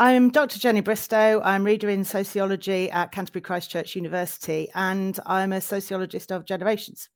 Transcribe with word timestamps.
I'm 0.00 0.30
Dr. 0.30 0.58
Jennie 0.58 0.80
Bristow. 0.80 1.42
I'm 1.44 1.62
reader 1.62 1.90
in 1.90 2.04
sociology 2.04 2.90
at 2.90 3.12
Canterbury 3.12 3.42
Christ 3.42 3.70
Church 3.70 3.94
University, 3.94 4.66
and 4.74 5.20
I'm 5.26 5.52
a 5.52 5.60
sociologist 5.60 6.32
of 6.32 6.46
generations. 6.46 7.10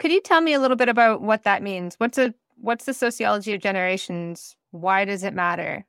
Could 0.00 0.10
you 0.10 0.20
tell 0.20 0.40
me 0.40 0.52
a 0.52 0.58
little 0.58 0.76
bit 0.76 0.88
about 0.88 1.22
what 1.22 1.44
that 1.44 1.62
means? 1.62 1.94
What's 1.98 2.18
a 2.18 2.34
what's 2.56 2.84
the 2.84 2.94
sociology 2.94 3.54
of 3.54 3.60
generations? 3.60 4.56
Why 4.72 5.04
does 5.04 5.22
it 5.22 5.34
matter? 5.34 5.84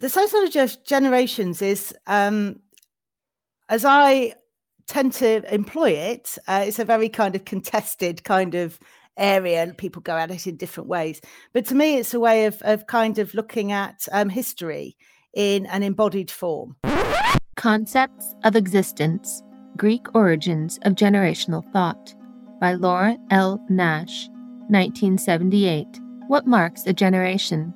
The 0.00 0.10
sociology 0.10 0.58
of 0.58 0.84
generations 0.84 1.62
is, 1.62 1.94
um, 2.06 2.60
as 3.70 3.86
I 3.86 4.34
tend 4.86 5.14
to 5.14 5.50
employ 5.54 5.92
it, 5.92 6.36
uh, 6.46 6.64
it's 6.66 6.78
a 6.78 6.84
very 6.84 7.08
kind 7.08 7.34
of 7.34 7.46
contested 7.46 8.22
kind 8.22 8.54
of 8.54 8.78
area 9.16 9.62
and 9.62 9.78
people 9.78 10.02
go 10.02 10.14
at 10.14 10.30
it 10.30 10.46
in 10.46 10.58
different 10.58 10.90
ways. 10.90 11.22
But 11.54 11.64
to 11.66 11.74
me, 11.74 11.96
it's 11.96 12.12
a 12.12 12.20
way 12.20 12.44
of, 12.44 12.60
of 12.60 12.86
kind 12.86 13.18
of 13.18 13.32
looking 13.32 13.72
at 13.72 14.06
um, 14.12 14.28
history 14.28 14.94
in 15.34 15.66
an 15.66 15.82
embodied 15.82 16.30
form. 16.30 16.76
Concepts 17.56 18.34
of 18.44 18.56
Existence 18.56 19.42
Greek 19.76 20.14
Origins 20.14 20.78
of 20.82 20.94
Generational 20.94 21.64
Thought 21.72 22.14
by 22.60 22.74
Laura 22.74 23.16
L. 23.30 23.64
Nash, 23.68 24.28
1978. 24.68 25.86
What 26.28 26.46
marks 26.46 26.86
a 26.86 26.92
generation? 26.92 27.74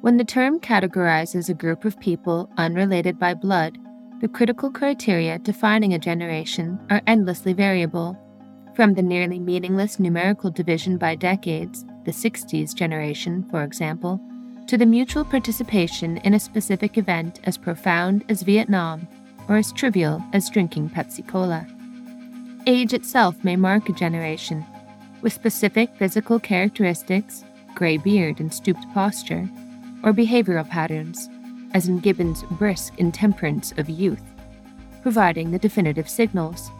When 0.00 0.16
the 0.16 0.24
term 0.24 0.60
categorizes 0.60 1.48
a 1.48 1.54
group 1.54 1.84
of 1.84 1.98
people 2.00 2.50
unrelated 2.58 3.18
by 3.18 3.34
blood, 3.34 3.78
the 4.20 4.28
critical 4.28 4.70
criteria 4.70 5.38
defining 5.38 5.94
a 5.94 5.98
generation 5.98 6.78
are 6.90 7.02
endlessly 7.06 7.52
variable. 7.52 8.18
From 8.74 8.94
the 8.94 9.02
nearly 9.02 9.38
meaningless 9.38 9.98
numerical 9.98 10.50
division 10.50 10.98
by 10.98 11.14
decades, 11.14 11.84
the 12.04 12.12
60s 12.12 12.74
generation, 12.74 13.46
for 13.50 13.62
example, 13.62 14.20
to 14.66 14.76
the 14.76 14.86
mutual 14.86 15.24
participation 15.24 16.16
in 16.18 16.34
a 16.34 16.40
specific 16.40 16.98
event 16.98 17.40
as 17.44 17.56
profound 17.56 18.24
as 18.28 18.42
Vietnam 18.42 19.06
or 19.48 19.56
as 19.56 19.72
trivial 19.72 20.22
as 20.32 20.50
drinking 20.50 20.90
Pepsi 20.90 21.26
Cola. 21.26 21.66
Age 22.66 22.92
itself 22.92 23.36
may 23.44 23.54
mark 23.54 23.88
a 23.88 23.92
generation, 23.92 24.66
with 25.22 25.32
specific 25.32 25.94
physical 25.96 26.40
characteristics, 26.40 27.44
grey 27.76 27.96
beard 27.96 28.40
and 28.40 28.52
stooped 28.52 28.84
posture, 28.92 29.48
or 30.02 30.12
behavioral 30.12 30.68
patterns, 30.68 31.28
as 31.72 31.86
in 31.86 32.00
Gibbon's 32.00 32.42
brisk 32.52 32.98
intemperance 32.98 33.72
of 33.76 33.88
youth, 33.88 34.22
providing 35.02 35.52
the 35.52 35.58
definitive 35.60 36.08
signals. 36.08 36.70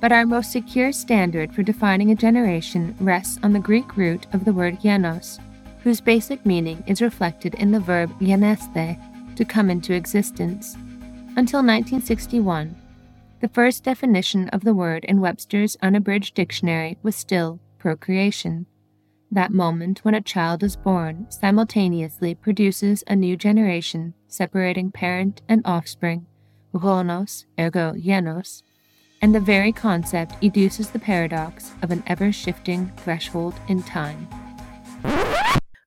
But 0.00 0.12
our 0.12 0.24
most 0.24 0.52
secure 0.52 0.92
standard 0.92 1.54
for 1.54 1.62
defining 1.62 2.10
a 2.10 2.14
generation 2.14 2.96
rests 2.98 3.38
on 3.42 3.52
the 3.52 3.60
Greek 3.60 3.96
root 3.96 4.26
of 4.32 4.46
the 4.46 4.52
word 4.52 4.80
genos, 4.80 5.38
whose 5.86 6.00
basic 6.00 6.44
meaning 6.44 6.82
is 6.88 7.00
reflected 7.00 7.54
in 7.54 7.70
the 7.70 7.78
verb 7.78 8.10
genesthai, 8.18 8.98
to 9.36 9.44
come 9.44 9.70
into 9.70 9.94
existence. 9.94 10.74
Until 11.36 11.60
1961, 11.62 12.74
the 13.38 13.48
first 13.50 13.84
definition 13.84 14.48
of 14.48 14.64
the 14.64 14.74
word 14.74 15.04
in 15.04 15.20
Webster's 15.20 15.76
unabridged 15.82 16.34
dictionary 16.34 16.98
was 17.04 17.14
still 17.14 17.60
procreation. 17.78 18.66
That 19.30 19.52
moment 19.52 20.00
when 20.02 20.16
a 20.16 20.20
child 20.20 20.64
is 20.64 20.74
born 20.74 21.28
simultaneously 21.30 22.34
produces 22.34 23.04
a 23.06 23.14
new 23.14 23.36
generation, 23.36 24.14
separating 24.26 24.90
parent 24.90 25.40
and 25.48 25.62
offspring, 25.64 26.26
gonos 26.74 27.44
ergo 27.60 27.92
genos, 27.92 28.64
and 29.22 29.32
the 29.32 29.38
very 29.38 29.70
concept 29.70 30.32
educes 30.42 30.90
the 30.90 30.98
paradox 30.98 31.70
of 31.80 31.92
an 31.92 32.02
ever 32.08 32.32
shifting 32.32 32.90
threshold 32.96 33.54
in 33.68 33.84
time 33.84 34.26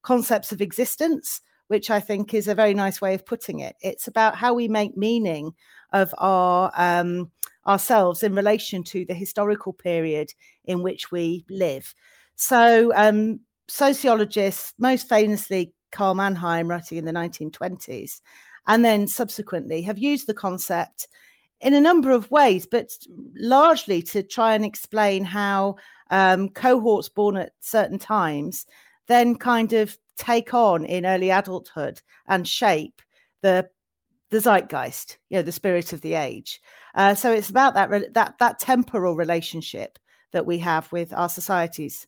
concepts 0.09 0.51
of 0.51 0.59
existence, 0.59 1.39
which 1.67 1.91
I 1.91 1.99
think 1.99 2.33
is 2.33 2.47
a 2.47 2.55
very 2.55 2.73
nice 2.73 2.99
way 2.99 3.13
of 3.13 3.27
putting 3.27 3.59
it. 3.59 3.75
It's 3.79 4.07
about 4.07 4.35
how 4.35 4.55
we 4.55 4.67
make 4.67 4.97
meaning 4.97 5.53
of 5.93 6.15
our 6.17 6.71
um, 6.75 7.29
ourselves 7.67 8.23
in 8.23 8.33
relation 8.33 8.83
to 8.85 9.05
the 9.05 9.13
historical 9.13 9.71
period 9.71 10.33
in 10.65 10.81
which 10.81 11.11
we 11.11 11.45
live. 11.47 11.93
So, 12.37 12.91
um, 12.95 13.41
sociologists, 13.67 14.73
most 14.79 15.07
famously 15.07 15.73
Karl 15.91 16.15
Mannheim, 16.15 16.67
writing 16.67 16.97
in 16.97 17.05
the 17.05 17.11
1920s, 17.11 18.21
and 18.65 18.83
then 18.83 19.05
subsequently 19.05 19.83
have 19.83 19.99
used 19.99 20.25
the 20.25 20.33
concept 20.33 21.07
in 21.61 21.75
a 21.75 21.81
number 21.89 22.09
of 22.09 22.31
ways, 22.31 22.65
but 22.65 22.89
largely 23.35 24.01
to 24.01 24.23
try 24.23 24.55
and 24.55 24.65
explain 24.65 25.23
how 25.23 25.75
um, 26.09 26.49
cohorts 26.49 27.09
born 27.09 27.37
at 27.37 27.51
certain 27.59 27.99
times 27.99 28.65
then 29.09 29.35
kind 29.35 29.73
of 29.73 29.97
take 30.17 30.53
on 30.53 30.85
in 30.85 31.05
early 31.05 31.29
adulthood 31.29 32.01
and 32.27 32.47
shape 32.47 33.01
the 33.41 33.69
the 34.31 34.39
zeitgeist, 34.39 35.17
you 35.29 35.37
know, 35.37 35.41
the 35.41 35.51
spirit 35.51 35.91
of 35.91 36.01
the 36.01 36.13
age. 36.13 36.61
Uh, 36.93 37.15
so 37.15 37.31
it's 37.31 37.49
about 37.49 37.73
that 37.73 38.13
that 38.13 38.35
that 38.39 38.59
temporal 38.59 39.15
relationship 39.15 39.97
that 40.31 40.45
we 40.45 40.59
have 40.59 40.91
with 40.91 41.11
our 41.13 41.29
societies. 41.29 42.07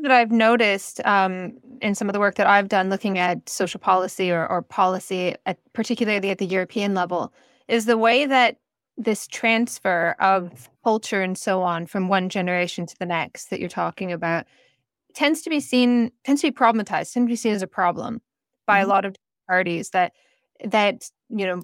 That 0.00 0.12
I've 0.12 0.30
noticed 0.30 1.04
um, 1.06 1.54
in 1.80 1.94
some 1.94 2.08
of 2.08 2.12
the 2.12 2.20
work 2.20 2.36
that 2.36 2.46
I've 2.46 2.68
done, 2.68 2.88
looking 2.90 3.18
at 3.18 3.48
social 3.48 3.80
policy 3.80 4.30
or, 4.30 4.46
or 4.46 4.62
policy, 4.62 5.34
at, 5.44 5.58
particularly 5.72 6.30
at 6.30 6.38
the 6.38 6.46
European 6.46 6.94
level, 6.94 7.32
is 7.66 7.86
the 7.86 7.98
way 7.98 8.26
that 8.26 8.58
this 8.96 9.26
transfer 9.26 10.14
of 10.20 10.68
culture 10.84 11.22
and 11.22 11.36
so 11.36 11.62
on 11.62 11.86
from 11.86 12.08
one 12.08 12.28
generation 12.28 12.86
to 12.86 12.98
the 12.98 13.06
next 13.06 13.50
that 13.50 13.58
you're 13.58 13.68
talking 13.68 14.12
about 14.12 14.46
tends 15.14 15.42
to 15.42 15.50
be 15.50 15.60
seen 15.60 16.10
tends 16.24 16.42
to 16.42 16.50
be 16.50 16.56
problematized, 16.56 17.12
tends 17.12 17.14
to 17.14 17.26
be 17.26 17.36
seen 17.36 17.52
as 17.52 17.62
a 17.62 17.66
problem 17.66 18.20
by 18.66 18.80
mm-hmm. 18.80 18.90
a 18.90 18.92
lot 18.92 19.04
of 19.04 19.16
parties 19.48 19.90
that 19.90 20.12
that 20.64 21.04
you 21.28 21.46
know 21.46 21.62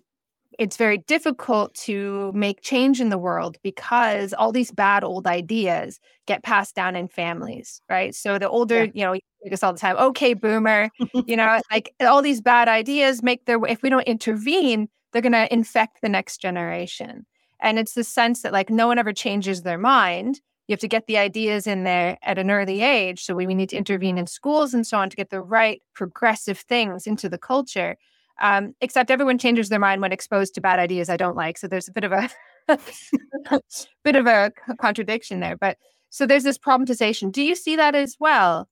it's 0.59 0.77
very 0.77 0.99
difficult 0.99 1.75
to 1.75 2.33
make 2.34 2.60
change 2.62 3.00
in 3.00 3.09
the 3.09 3.19
world 3.19 3.56
because 3.62 4.33
all 4.33 4.53
these 4.53 4.71
bad 4.71 5.04
old 5.04 5.27
ideas 5.27 5.99
get 6.27 6.43
passed 6.43 6.75
down 6.75 6.97
in 6.97 7.09
families, 7.09 7.81
right? 7.88 8.15
So 8.15 8.38
the 8.38 8.49
older, 8.49 8.84
yeah. 8.84 8.91
you 8.94 9.04
know, 9.04 9.12
you 9.15 9.21
this 9.50 9.62
all 9.62 9.72
the 9.72 9.78
time, 9.78 9.97
okay, 9.97 10.34
boomer, 10.34 10.91
you 11.27 11.37
know, 11.37 11.60
like 11.71 11.94
all 12.00 12.22
these 12.22 12.41
bad 12.41 12.69
ideas 12.69 13.22
make 13.22 13.47
their 13.47 13.59
way, 13.59 13.71
if 13.71 13.83
we 13.83 13.91
don't 13.91 14.06
intervene, 14.06 14.88
they're 15.12 15.22
going 15.22 15.33
to 15.33 15.53
infect 15.53 16.00
the 16.03 16.09
next 16.09 16.38
generation. 16.38 17.27
And 17.60 17.78
it's 17.78 17.94
the 17.94 18.04
sense 18.04 18.43
that 18.43 18.53
like 18.53 18.71
no 18.71 18.87
one 18.87 18.99
ever 18.99 19.12
changes 19.12 19.62
their 19.62 19.78
mind 19.78 20.41
you 20.66 20.72
have 20.72 20.80
to 20.80 20.88
get 20.88 21.06
the 21.06 21.19
ideas 21.19 21.66
in 21.66 21.84
there 21.84 22.16
at 22.22 22.38
an 22.38 22.50
early 22.50 22.82
age. 22.82 23.25
So 23.25 23.34
we, 23.34 23.47
we 23.47 23.54
need 23.54 23.69
to 23.70 23.76
intervene 23.76 24.19
in 24.19 24.26
schools 24.26 24.72
and 24.72 24.86
so 24.86 24.98
on 24.98 25.10
to 25.10 25.16
get 25.16 25.30
the 25.30 25.41
right 25.41 25.82
progressive 25.94 26.58
things 26.58 27.06
into 27.06 27.28
the 27.28 27.38
culture. 27.38 27.97
Um, 28.41 28.74
except 28.80 29.10
everyone 29.10 29.38
changes 29.38 29.69
their 29.69 29.78
mind 29.78 30.00
when 30.00 30.12
exposed 30.12 30.54
to 30.54 30.60
bad 30.60 30.78
ideas 30.78 31.08
I 31.08 31.16
don't 31.16 31.36
like. 31.36 31.58
So 31.58 31.69
there's 31.69 31.88
a 31.88 31.92
bit 31.92 32.04
of 32.04 32.12
a 32.12 32.30
bit 34.04 34.16
of 34.16 34.26
a 34.26 34.50
contradiction 34.80 35.41
there. 35.41 35.56
But 35.56 35.78
so 36.10 36.26
there's 36.26 36.44
this 36.44 36.58
problematization. 36.58 37.30
Do 37.30 37.42
you 37.42 37.54
see 37.54 37.76
that 37.76 37.94
as 37.94 38.16
well? 38.19 38.69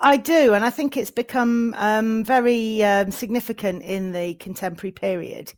I 0.00 0.16
do, 0.16 0.54
and 0.54 0.64
I 0.64 0.70
think 0.70 0.96
it's 0.96 1.10
become 1.10 1.74
um, 1.78 2.24
very 2.24 2.82
um, 2.82 3.10
significant 3.10 3.82
in 3.82 4.12
the 4.12 4.34
contemporary 4.34 4.90
period. 4.90 5.52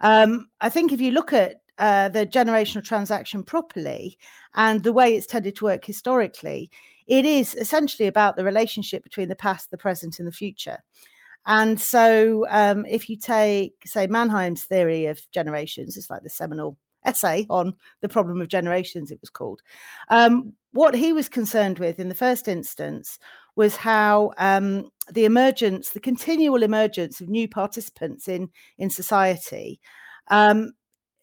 Um, 0.00 0.48
I 0.60 0.70
think 0.70 0.92
if 0.92 1.00
you 1.00 1.10
look 1.10 1.32
at 1.32 1.61
uh, 1.82 2.08
the 2.08 2.24
generational 2.24 2.84
transaction 2.84 3.42
properly 3.42 4.16
and 4.54 4.84
the 4.84 4.92
way 4.92 5.16
it's 5.16 5.26
tended 5.26 5.56
to 5.56 5.64
work 5.64 5.84
historically, 5.84 6.70
it 7.08 7.24
is 7.24 7.56
essentially 7.56 8.06
about 8.06 8.36
the 8.36 8.44
relationship 8.44 9.02
between 9.02 9.28
the 9.28 9.34
past, 9.34 9.72
the 9.72 9.76
present, 9.76 10.20
and 10.20 10.28
the 10.28 10.32
future. 10.32 10.78
And 11.44 11.80
so, 11.80 12.46
um, 12.50 12.86
if 12.86 13.10
you 13.10 13.16
take, 13.16 13.74
say, 13.84 14.06
Mannheim's 14.06 14.62
theory 14.62 15.06
of 15.06 15.20
generations, 15.32 15.96
it's 15.96 16.08
like 16.08 16.22
the 16.22 16.30
seminal 16.30 16.78
essay 17.04 17.46
on 17.50 17.74
the 18.00 18.08
problem 18.08 18.40
of 18.40 18.46
generations, 18.46 19.10
it 19.10 19.20
was 19.20 19.30
called. 19.30 19.60
Um, 20.08 20.52
what 20.70 20.94
he 20.94 21.12
was 21.12 21.28
concerned 21.28 21.80
with 21.80 21.98
in 21.98 22.08
the 22.08 22.14
first 22.14 22.46
instance 22.46 23.18
was 23.56 23.74
how 23.74 24.30
um, 24.38 24.88
the 25.10 25.24
emergence, 25.24 25.90
the 25.90 25.98
continual 25.98 26.62
emergence 26.62 27.20
of 27.20 27.28
new 27.28 27.48
participants 27.48 28.28
in 28.28 28.50
in 28.78 28.88
society, 28.88 29.80
um, 30.28 30.70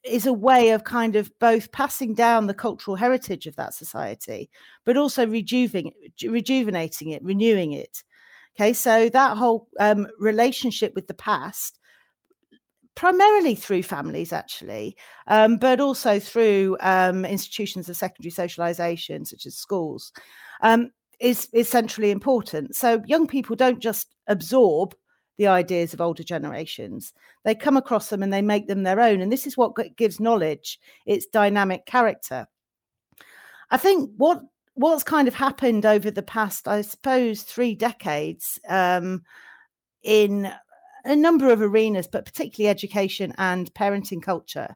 is 0.04 0.26
a 0.26 0.34
way 0.34 0.70
of 0.70 0.84
kind 0.84 1.16
of 1.16 1.32
both 1.40 1.72
passing 1.72 2.14
down 2.14 2.48
the 2.48 2.54
cultural 2.54 2.96
heritage 2.96 3.48
of 3.48 3.56
that 3.58 3.74
society, 3.74 4.50
but 4.86 4.98
also 4.98 5.28
rejuvenating, 5.28 7.12
it, 7.12 7.24
renewing 7.24 7.74
it. 7.74 8.04
Okay, 8.56 8.74
so 8.74 9.10
that 9.10 9.38
whole 9.38 9.68
um, 9.80 10.08
relationship 10.20 10.94
with 10.96 11.08
the 11.08 11.14
past, 11.14 11.80
primarily 12.96 13.56
through 13.56 13.84
families, 13.84 14.34
actually, 14.34 14.98
um, 15.28 15.58
but 15.58 15.80
also 15.80 16.20
through 16.20 16.76
um, 16.82 17.24
institutions 17.26 17.88
of 17.88 17.96
secondary 17.96 18.32
socialization, 18.32 19.26
such 19.26 19.46
as 19.46 19.56
schools, 19.56 20.12
um, 20.62 20.92
is 21.20 21.48
is 21.54 21.70
centrally 21.70 22.12
important. 22.12 22.76
So 22.76 23.02
young 23.06 23.28
people 23.28 23.56
don't 23.56 23.80
just 23.80 24.16
absorb 24.28 24.96
the 25.40 25.48
ideas 25.48 25.94
of 25.94 26.02
older 26.02 26.22
generations. 26.22 27.14
They 27.46 27.56
come 27.56 27.78
across 27.78 28.10
them 28.10 28.22
and 28.22 28.32
they 28.32 28.42
make 28.42 28.68
them 28.68 28.84
their 28.84 29.00
own. 29.00 29.22
And 29.22 29.32
this 29.32 29.48
is 29.48 29.58
what 29.58 29.74
gives 29.96 30.20
knowledge 30.20 30.80
its 31.06 31.26
dynamic 31.26 31.86
character. 31.86 32.46
I 33.72 33.78
think 33.78 34.12
what 34.18 34.42
what's 34.74 35.04
kind 35.04 35.28
of 35.28 35.34
happened 35.34 35.86
over 35.86 36.12
the 36.12 36.24
past, 36.24 36.68
I 36.68 36.82
suppose, 36.82 37.44
three 37.44 37.74
decades 37.74 38.60
um, 38.68 39.24
in 40.04 40.52
a 41.06 41.16
number 41.16 41.52
of 41.52 41.62
arenas, 41.62 42.08
but 42.08 42.26
particularly 42.26 42.70
education 42.70 43.34
and 43.38 43.74
parenting 43.74 44.22
culture, 44.22 44.76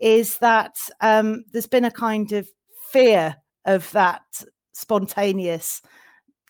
is 0.00 0.38
that 0.38 0.76
um, 1.00 1.44
there's 1.52 1.66
been 1.66 1.84
a 1.84 1.90
kind 1.90 2.32
of 2.32 2.48
fear 2.92 3.36
of 3.64 3.90
that 3.92 4.22
spontaneous 4.72 5.82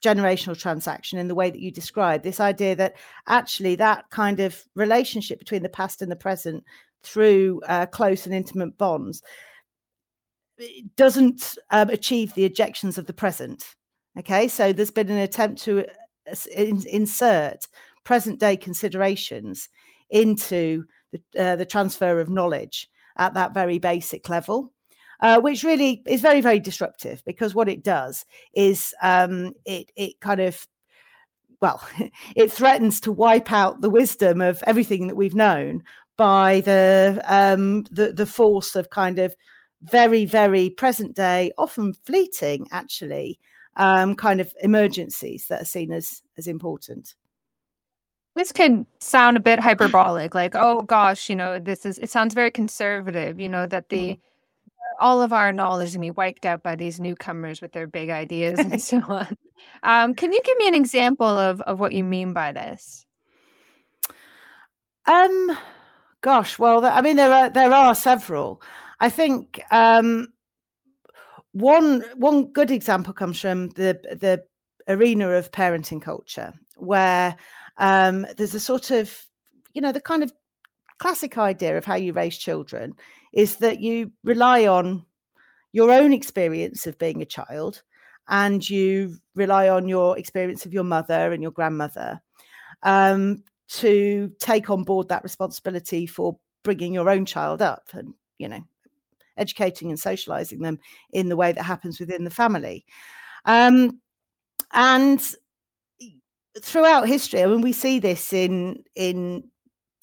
generational 0.03 0.59
transaction 0.59 1.19
in 1.19 1.29
the 1.29 1.35
way 1.35 1.51
that 1.51 1.61
you 1.61 1.71
describe. 1.71 2.23
This 2.23 2.41
idea 2.41 2.75
that 2.77 2.97
actually 3.27 3.77
that 3.77 4.09
kind 4.11 4.41
of 4.41 4.65
relationship 4.75 5.39
between 5.39 5.63
the 5.63 5.69
past 5.69 6.03
and 6.03 6.11
the 6.11 6.17
present 6.17 6.65
through 7.03 7.61
uh, 7.67 7.87
close 7.87 8.27
and 8.27 8.35
intimate 8.35 8.77
bonds 8.79 9.23
doesn't 10.97 11.57
um, 11.71 11.89
achieve 11.91 12.35
the 12.35 12.45
objections 12.45 12.99
of 12.99 13.07
the 13.07 13.13
present. 13.13 13.77
Okay? 14.19 14.49
So 14.49 14.73
there's 14.73 14.91
been 14.91 15.11
an 15.11 15.19
attempt 15.19 15.63
to 15.63 15.87
uh, 16.31 16.35
in, 16.55 16.87
insert 16.87 17.67
present 18.05 18.41
day 18.41 18.57
considerations 18.57 19.69
into 20.11 20.85
the, 21.13 21.21
uh, 21.39 21.57
the 21.57 21.67
transfer 21.67 22.21
of 22.21 22.29
knowledge 22.29 22.89
at 23.17 23.35
that 23.35 23.55
very 23.55 23.79
basic 23.79 24.29
level 24.29 24.73
uh, 25.21 25.41
which 25.41 25.63
really 25.65 26.03
is 26.07 26.21
very, 26.21 26.41
very 26.41 26.61
disruptive 26.61 27.23
because 27.25 27.55
what 27.55 27.69
it 27.69 27.83
does 27.83 28.25
is 28.55 28.95
um, 29.03 29.53
it 29.65 29.91
it 29.97 30.21
kind 30.21 30.41
of 30.41 30.67
well, 31.61 31.87
it 32.37 32.51
threatens 32.51 33.01
to 33.01 33.13
wipe 33.13 33.53
out 33.53 33.81
the 33.81 33.91
wisdom 33.91 34.41
of 34.41 34.63
everything 34.67 35.07
that 35.09 35.17
we've 35.17 35.35
known 35.35 35.83
by 36.17 36.61
the 36.63 37.23
um, 37.27 37.85
the 37.91 38.13
the 38.13 38.27
force 38.27 38.75
of 38.77 38.91
kind 38.91 39.19
of 39.19 39.35
very, 39.83 40.25
very 40.25 40.71
present 40.71 41.17
day, 41.17 41.51
often 41.57 41.95
fleeting, 42.05 42.67
actually, 42.71 43.39
um, 43.77 44.15
kind 44.15 44.41
of 44.41 44.53
emergencies 44.63 45.47
that 45.49 45.63
are 45.63 45.67
seen 45.67 45.93
as 45.93 46.23
as 46.39 46.47
important. 46.47 47.15
This 48.37 48.53
could 48.53 48.87
sound 49.01 49.37
a 49.37 49.41
bit 49.41 49.59
hyperbolic, 49.59 50.35
like, 50.35 50.55
oh 50.55 50.83
gosh, 50.83 51.29
you 51.29 51.35
know, 51.35 51.59
this 51.59 51.85
is, 51.85 51.99
it 51.99 52.11
sounds 52.11 52.33
very 52.33 52.51
conservative, 52.51 53.41
you 53.41 53.49
know, 53.49 53.67
that 53.67 53.89
the, 53.89 54.11
mm-hmm 54.11 54.21
all 55.01 55.23
of 55.23 55.33
our 55.33 55.53
knowledge 55.53 55.89
is 55.89 55.97
going 55.97 56.09
to 56.09 56.13
be 56.13 56.17
wiped 56.17 56.47
out 56.47 56.63
by 56.63 56.77
these 56.77 57.01
newcomers 57.01 57.61
with 57.61 57.73
their 57.73 57.87
big 57.87 58.11
ideas 58.11 58.59
and 58.59 58.81
so 58.91 59.03
on. 59.09 59.37
Um, 59.83 60.15
can 60.15 60.33
you 60.33 60.41
give 60.45 60.57
me 60.59 60.69
an 60.69 60.75
example 60.75 61.27
of, 61.27 61.61
of 61.63 61.81
what 61.81 61.93
you 61.93 62.05
mean 62.05 62.33
by 62.33 62.53
this? 62.53 63.07
Um, 65.07 65.59
gosh, 66.21 66.59
well, 66.59 66.85
I 66.85 67.01
mean, 67.01 67.17
there 67.17 67.33
are 67.33 67.51
there 67.51 67.73
are 67.73 67.95
several. 67.95 68.63
I 69.01 69.09
think 69.09 69.61
um, 69.71 70.29
one 71.53 72.05
one 72.15 72.53
good 72.53 72.71
example 72.71 73.13
comes 73.13 73.41
from 73.41 73.71
the 73.71 73.99
the 74.13 74.45
arena 74.87 75.31
of 75.31 75.51
parenting 75.51 76.01
culture, 76.03 76.53
where 76.77 77.37
um, 77.79 78.27
there's 78.37 78.55
a 78.55 78.61
sort 78.61 78.91
of 78.91 79.27
you 79.73 79.81
know 79.81 79.93
the 79.93 80.01
kind 80.01 80.23
of 80.23 80.33
classic 81.01 81.39
idea 81.39 81.77
of 81.77 81.85
how 81.85 81.97
you 81.97 82.13
raise 82.13 82.37
children 82.37 82.95
is 83.33 83.57
that 83.57 83.81
you 83.81 84.13
rely 84.23 84.67
on 84.67 85.05
your 85.73 85.91
own 85.91 86.13
experience 86.13 86.87
of 86.87 86.99
being 86.99 87.23
a 87.23 87.27
child 87.27 87.83
and 88.29 88.69
you 88.69 89.17
rely 89.35 89.69
on 89.69 89.89
your 89.89 90.19
experience 90.19 90.67
of 90.67 90.75
your 90.75 90.85
mother 90.85 91.33
and 91.33 91.43
your 91.43 91.53
grandmother 91.53 92.21
um, 92.83 93.43
to 93.69 94.31
take 94.39 94.69
on 94.69 94.85
board 94.85 95.09
that 95.09 95.23
responsibility 95.23 96.07
for 96.07 96.39
bringing 96.63 96.93
your 96.93 97.09
own 97.09 97.25
child 97.25 97.63
up 97.63 97.89
and 97.95 98.13
you 98.39 98.49
know 98.49 98.61
educating 99.39 99.89
and 99.89 99.99
socializing 99.99 100.61
them 100.61 100.79
in 101.13 101.31
the 101.31 101.37
way 101.37 101.51
that 101.51 101.63
happens 101.63 101.99
within 101.99 102.25
the 102.25 102.31
family. 102.31 102.85
Um, 103.47 104.01
and 104.73 105.35
throughout 106.61 107.07
history 107.07 107.43
i 107.43 107.47
mean 107.47 107.61
we 107.61 107.73
see 107.73 108.01
this 108.01 108.33
in 108.33 108.83
in 108.97 109.43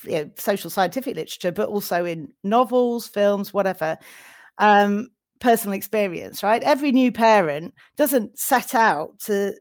you 0.08 0.26
know, 0.26 0.32
social 0.38 0.70
scientific 0.70 1.16
literature, 1.16 1.52
but 1.52 1.70
also 1.70 2.06
in 2.06 2.30
novels, 2.44 3.08
films, 3.08 3.54
whatever. 3.54 3.98
Um, 4.58 5.10
personal 5.40 5.76
experience, 5.76 6.44
right? 6.44 6.64
Every 6.64 6.92
new 6.92 7.12
parent 7.12 7.74
doesn't 7.96 8.40
set 8.40 8.74
out 8.74 9.20
to 9.26 9.54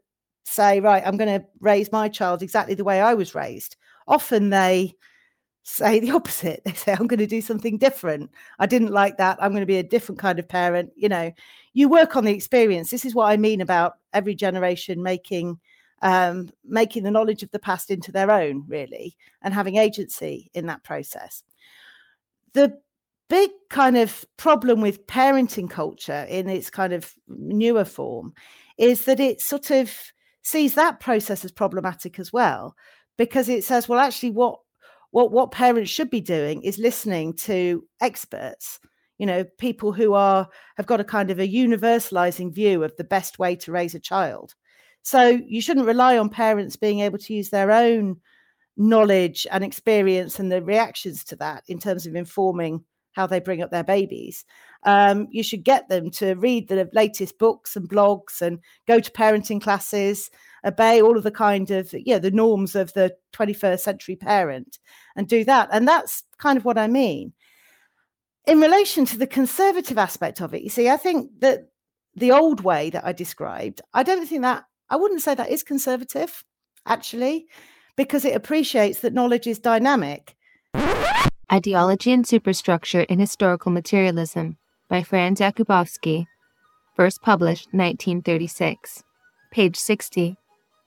say, 0.44 0.80
right, 0.80 1.02
I'm 1.04 1.16
going 1.16 1.40
to 1.40 1.46
raise 1.60 1.92
my 1.92 2.08
child 2.08 2.42
exactly 2.42 2.74
the 2.74 2.84
way 2.84 3.00
I 3.00 3.14
was 3.14 3.34
raised. 3.34 3.76
Often 4.08 4.50
they 4.50 4.94
say 5.64 6.00
the 6.00 6.10
opposite. 6.12 6.62
They 6.64 6.72
say, 6.72 6.92
I'm 6.92 7.06
going 7.06 7.20
to 7.20 7.26
do 7.26 7.40
something 7.40 7.78
different. 7.78 8.30
I 8.58 8.66
didn't 8.66 8.92
like 8.92 9.18
that. 9.18 9.38
I'm 9.40 9.50
going 9.50 9.62
to 9.62 9.66
be 9.66 9.78
a 9.78 9.82
different 9.82 10.18
kind 10.18 10.38
of 10.38 10.48
parent. 10.48 10.90
You 10.96 11.08
know, 11.08 11.32
you 11.74 11.88
work 11.88 12.16
on 12.16 12.24
the 12.24 12.32
experience. 12.34 12.90
This 12.90 13.04
is 13.04 13.14
what 13.14 13.26
I 13.26 13.36
mean 13.36 13.60
about 13.60 13.94
every 14.12 14.34
generation 14.34 15.02
making 15.02 15.58
um, 16.02 16.50
making 16.64 17.02
the 17.02 17.10
knowledge 17.10 17.42
of 17.42 17.50
the 17.50 17.58
past 17.58 17.90
into 17.90 18.12
their 18.12 18.30
own, 18.30 18.64
really, 18.68 19.16
and 19.42 19.54
having 19.54 19.76
agency 19.76 20.50
in 20.54 20.66
that 20.66 20.84
process. 20.84 21.42
The 22.52 22.78
big 23.28 23.50
kind 23.70 23.96
of 23.96 24.24
problem 24.36 24.80
with 24.80 25.06
parenting 25.06 25.68
culture 25.68 26.26
in 26.28 26.48
its 26.48 26.70
kind 26.70 26.92
of 26.92 27.12
newer 27.28 27.84
form 27.84 28.32
is 28.78 29.04
that 29.04 29.20
it 29.20 29.40
sort 29.40 29.70
of 29.70 29.92
sees 30.42 30.74
that 30.74 31.00
process 31.00 31.44
as 31.44 31.50
problematic 31.50 32.18
as 32.18 32.32
well 32.32 32.76
because 33.16 33.48
it 33.48 33.64
says 33.64 33.88
well 33.88 33.98
actually 33.98 34.30
what 34.30 34.60
what 35.10 35.32
what 35.32 35.50
parents 35.50 35.90
should 35.90 36.08
be 36.08 36.20
doing 36.20 36.62
is 36.62 36.78
listening 36.78 37.32
to 37.34 37.82
experts 38.00 38.78
you 39.18 39.26
know 39.26 39.44
people 39.58 39.92
who 39.92 40.12
are 40.14 40.48
have 40.76 40.86
got 40.86 41.00
a 41.00 41.04
kind 41.04 41.30
of 41.30 41.40
a 41.40 41.48
universalizing 41.48 42.52
view 42.52 42.84
of 42.84 42.94
the 42.96 43.04
best 43.04 43.40
way 43.40 43.56
to 43.56 43.72
raise 43.72 43.94
a 43.94 44.00
child 44.00 44.54
so 45.06 45.40
you 45.46 45.60
shouldn't 45.60 45.86
rely 45.86 46.18
on 46.18 46.28
parents 46.28 46.74
being 46.74 46.98
able 46.98 47.16
to 47.16 47.32
use 47.32 47.50
their 47.50 47.70
own 47.70 48.16
knowledge 48.76 49.46
and 49.52 49.62
experience 49.62 50.40
and 50.40 50.50
the 50.50 50.60
reactions 50.60 51.22
to 51.22 51.36
that 51.36 51.62
in 51.68 51.78
terms 51.78 52.08
of 52.08 52.16
informing 52.16 52.82
how 53.12 53.24
they 53.24 53.38
bring 53.38 53.62
up 53.62 53.70
their 53.70 53.84
babies. 53.84 54.44
Um, 54.82 55.28
you 55.30 55.44
should 55.44 55.62
get 55.62 55.88
them 55.88 56.10
to 56.10 56.34
read 56.34 56.66
the 56.66 56.90
latest 56.92 57.38
books 57.38 57.76
and 57.76 57.88
blogs 57.88 58.42
and 58.42 58.58
go 58.88 58.98
to 58.98 59.12
parenting 59.12 59.62
classes, 59.62 60.28
obey 60.64 61.00
all 61.00 61.16
of 61.16 61.22
the 61.22 61.30
kind 61.30 61.70
of 61.70 61.94
yeah 62.04 62.18
the 62.18 62.32
norms 62.32 62.74
of 62.74 62.92
the 62.94 63.14
21st 63.32 63.78
century 63.78 64.16
parent, 64.16 64.80
and 65.14 65.28
do 65.28 65.44
that. 65.44 65.68
And 65.70 65.86
that's 65.86 66.24
kind 66.38 66.58
of 66.58 66.64
what 66.64 66.78
I 66.78 66.88
mean. 66.88 67.32
In 68.44 68.60
relation 68.60 69.04
to 69.04 69.16
the 69.16 69.28
conservative 69.28 69.98
aspect 69.98 70.40
of 70.40 70.52
it, 70.52 70.62
you 70.62 70.68
see, 70.68 70.88
I 70.88 70.96
think 70.96 71.30
that 71.42 71.68
the 72.16 72.32
old 72.32 72.62
way 72.62 72.90
that 72.90 73.04
I 73.04 73.12
described, 73.12 73.82
I 73.94 74.02
don't 74.02 74.26
think 74.26 74.42
that 74.42 74.64
I 74.88 74.96
wouldn't 74.96 75.22
say 75.22 75.34
that 75.34 75.50
is 75.50 75.62
conservative, 75.62 76.44
actually, 76.86 77.46
because 77.96 78.24
it 78.24 78.36
appreciates 78.36 79.00
that 79.00 79.12
knowledge 79.12 79.46
is 79.46 79.58
dynamic. 79.58 80.36
Ideology 81.52 82.12
and 82.12 82.26
Superstructure 82.26 83.02
in 83.02 83.18
Historical 83.18 83.72
Materialism 83.72 84.58
by 84.88 85.02
Franz 85.02 85.40
Jakubowski, 85.40 86.26
first 86.94 87.20
published 87.20 87.66
1936. 87.72 89.02
Page 89.50 89.76
60. 89.76 90.36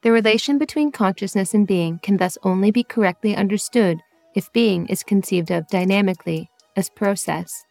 The 0.02 0.12
relation 0.12 0.58
between 0.58 0.92
consciousness 0.92 1.54
and 1.54 1.68
being 1.68 2.00
can 2.00 2.18
thus 2.18 2.38
only 2.44 2.72
be 2.72 2.84
correctly 2.84 3.36
understood 3.36 4.00
if 4.36 4.52
being 4.54 4.88
is 4.88 5.04
conceived 5.04 5.52
of 5.52 5.68
dynamically, 5.68 6.50
as 6.78 6.90
process. 6.90 7.66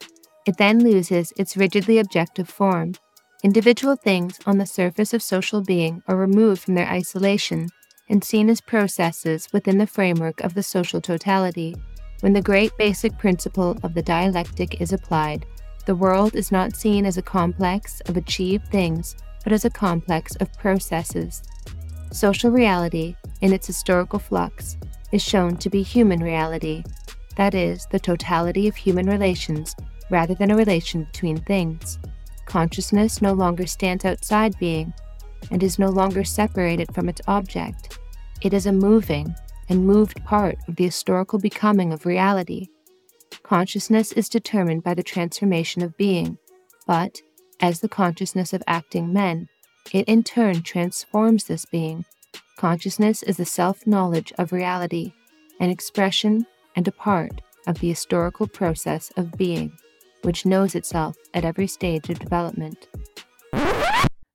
It 0.46 0.58
then 0.58 0.82
loses 0.82 1.32
its 1.38 1.56
rigidly 1.56 1.98
objective 1.98 2.48
form 2.48 2.94
Individual 3.44 3.94
things 3.94 4.36
on 4.46 4.58
the 4.58 4.66
surface 4.66 5.14
of 5.14 5.22
social 5.22 5.60
being 5.60 6.02
are 6.08 6.16
removed 6.16 6.60
from 6.60 6.74
their 6.74 6.88
isolation 6.88 7.68
and 8.08 8.24
seen 8.24 8.50
as 8.50 8.60
processes 8.60 9.46
within 9.52 9.78
the 9.78 9.86
framework 9.86 10.40
of 10.40 10.54
the 10.54 10.62
social 10.62 11.00
totality. 11.00 11.76
When 12.18 12.32
the 12.32 12.42
great 12.42 12.76
basic 12.76 13.16
principle 13.16 13.78
of 13.84 13.94
the 13.94 14.02
dialectic 14.02 14.80
is 14.80 14.92
applied, 14.92 15.46
the 15.86 15.94
world 15.94 16.34
is 16.34 16.50
not 16.50 16.74
seen 16.74 17.06
as 17.06 17.16
a 17.16 17.22
complex 17.22 18.00
of 18.06 18.16
achieved 18.16 18.66
things, 18.72 19.14
but 19.44 19.52
as 19.52 19.64
a 19.64 19.70
complex 19.70 20.34
of 20.36 20.52
processes. 20.54 21.42
Social 22.10 22.50
reality, 22.50 23.14
in 23.40 23.52
its 23.52 23.68
historical 23.68 24.18
flux, 24.18 24.76
is 25.12 25.22
shown 25.22 25.56
to 25.58 25.70
be 25.70 25.84
human 25.84 26.18
reality, 26.20 26.82
that 27.36 27.54
is, 27.54 27.86
the 27.92 28.00
totality 28.00 28.66
of 28.66 28.74
human 28.74 29.06
relations 29.06 29.76
rather 30.10 30.34
than 30.34 30.50
a 30.50 30.56
relation 30.56 31.04
between 31.04 31.38
things. 31.38 32.00
Consciousness 32.48 33.20
no 33.20 33.34
longer 33.34 33.66
stands 33.66 34.06
outside 34.06 34.58
being 34.58 34.94
and 35.50 35.62
is 35.62 35.78
no 35.78 35.90
longer 35.90 36.24
separated 36.24 36.92
from 36.94 37.06
its 37.06 37.20
object. 37.28 37.98
It 38.40 38.54
is 38.54 38.64
a 38.64 38.72
moving 38.72 39.34
and 39.68 39.86
moved 39.86 40.24
part 40.24 40.56
of 40.66 40.76
the 40.76 40.86
historical 40.86 41.38
becoming 41.38 41.92
of 41.92 42.06
reality. 42.06 42.68
Consciousness 43.42 44.12
is 44.12 44.30
determined 44.30 44.82
by 44.82 44.94
the 44.94 45.02
transformation 45.02 45.82
of 45.82 45.94
being, 45.98 46.38
but, 46.86 47.20
as 47.60 47.80
the 47.80 47.88
consciousness 47.88 48.54
of 48.54 48.62
acting 48.66 49.12
men, 49.12 49.48
it 49.92 50.08
in 50.08 50.22
turn 50.22 50.62
transforms 50.62 51.44
this 51.44 51.66
being. 51.66 52.06
Consciousness 52.56 53.22
is 53.22 53.36
the 53.36 53.44
self 53.44 53.86
knowledge 53.86 54.32
of 54.38 54.52
reality, 54.52 55.12
an 55.60 55.68
expression 55.68 56.46
and 56.74 56.88
a 56.88 56.92
part 56.92 57.42
of 57.66 57.80
the 57.80 57.88
historical 57.88 58.46
process 58.46 59.12
of 59.18 59.32
being 59.32 59.70
which 60.22 60.46
knows 60.46 60.74
itself 60.74 61.16
at 61.34 61.44
every 61.44 61.66
stage 61.66 62.10
of 62.10 62.18
development. 62.18 62.88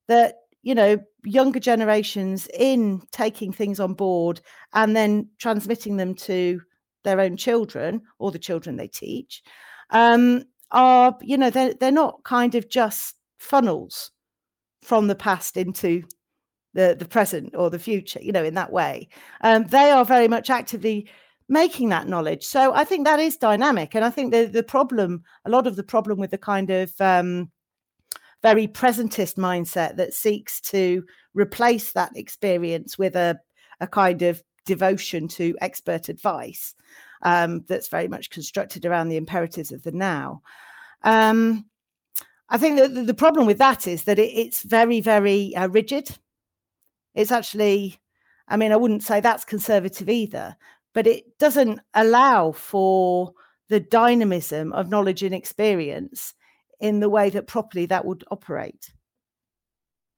That 0.08 0.36
you 0.64 0.74
know 0.74 0.98
younger 1.24 1.60
generations 1.60 2.48
in 2.58 3.02
taking 3.12 3.52
things 3.52 3.80
on 3.80 3.94
board 3.94 4.42
and 4.74 4.96
then 4.96 5.30
transmitting 5.40 5.98
them 5.98 6.16
to 6.16 6.62
their 7.04 7.20
own 7.20 7.38
children 7.38 8.02
or 8.18 8.32
the 8.32 8.40
children 8.40 8.78
they 8.78 8.88
teach 8.88 9.44
um, 9.92 10.44
are 10.72 11.16
you 11.22 11.38
know 11.38 11.50
they're, 11.50 11.74
they're 11.76 11.92
not 11.92 12.24
kind 12.24 12.56
of 12.56 12.70
just 12.70 13.16
funnels 13.38 14.12
from 14.82 15.08
the 15.08 15.16
past 15.16 15.56
into 15.56 16.04
the 16.74 16.96
the 16.98 17.08
present 17.08 17.54
or 17.56 17.70
the 17.70 17.80
future 17.80 18.20
you 18.22 18.32
know 18.32 18.44
in 18.44 18.56
that 18.56 18.72
way 18.72 19.08
um, 19.42 19.66
they 19.66 19.92
are 19.92 20.06
very 20.06 20.28
much 20.28 20.50
actively 20.50 21.08
making 21.50 21.90
that 21.90 22.08
knowledge 22.08 22.44
so 22.44 22.74
i 22.74 22.84
think 22.84 23.06
that 23.06 23.20
is 23.20 23.38
dynamic 23.38 23.96
and 23.96 24.06
i 24.06 24.10
think 24.10 24.32
the 24.32 24.46
the 24.46 24.64
problem 24.64 25.24
a 25.46 25.50
lot 25.50 25.68
of 25.68 25.76
the 25.76 25.84
problem 25.84 26.20
with 26.20 26.32
the 26.32 26.38
kind 26.38 26.70
of 26.70 26.94
um, 27.00 27.52
very 28.42 28.68
presentist 28.68 29.36
mindset 29.36 29.96
that 29.96 30.14
seeks 30.14 30.60
to 30.62 31.04
replace 31.34 31.92
that 31.92 32.16
experience 32.16 32.98
with 32.98 33.16
a 33.16 33.40
a 33.80 33.88
kind 33.88 34.22
of 34.22 34.42
devotion 34.66 35.28
to 35.28 35.56
expert 35.62 36.10
advice 36.10 36.76
um, 37.24 37.64
that's 37.68 37.88
very 37.88 38.08
much 38.08 38.30
constructed 38.30 38.86
around 38.86 39.10
the 39.10 39.18
imperatives 39.18 39.72
of 39.72 39.84
the 39.84 39.92
now. 39.92 40.42
Um, 41.04 41.66
I 42.50 42.58
think 42.58 42.78
that 42.78 43.08
the 43.08 43.14
problem 43.14 43.46
with 43.46 43.58
that 43.58 43.88
is 43.88 44.04
that 44.04 44.20
it, 44.20 44.32
it's 44.34 44.64
very, 44.64 45.02
very 45.02 45.56
uh, 45.56 45.68
rigid. 45.68 46.10
It's 47.16 47.32
actually, 47.32 48.00
I 48.48 48.58
mean, 48.58 48.72
I 48.72 48.76
wouldn't 48.76 49.04
say 49.04 49.20
that's 49.20 49.46
conservative 49.46 50.10
either, 50.10 50.56
but 50.94 51.08
it 51.08 51.38
doesn't 51.40 51.80
allow 51.94 52.52
for 52.52 53.34
the 53.70 53.80
dynamism 53.80 54.72
of 54.74 54.90
knowledge 54.90 55.24
and 55.24 55.34
experience 55.34 56.34
in 56.80 57.00
the 57.00 57.10
way 57.10 57.30
that 57.30 57.48
properly 57.48 57.86
that 57.88 58.06
would 58.06 58.24
operate. 58.30 58.92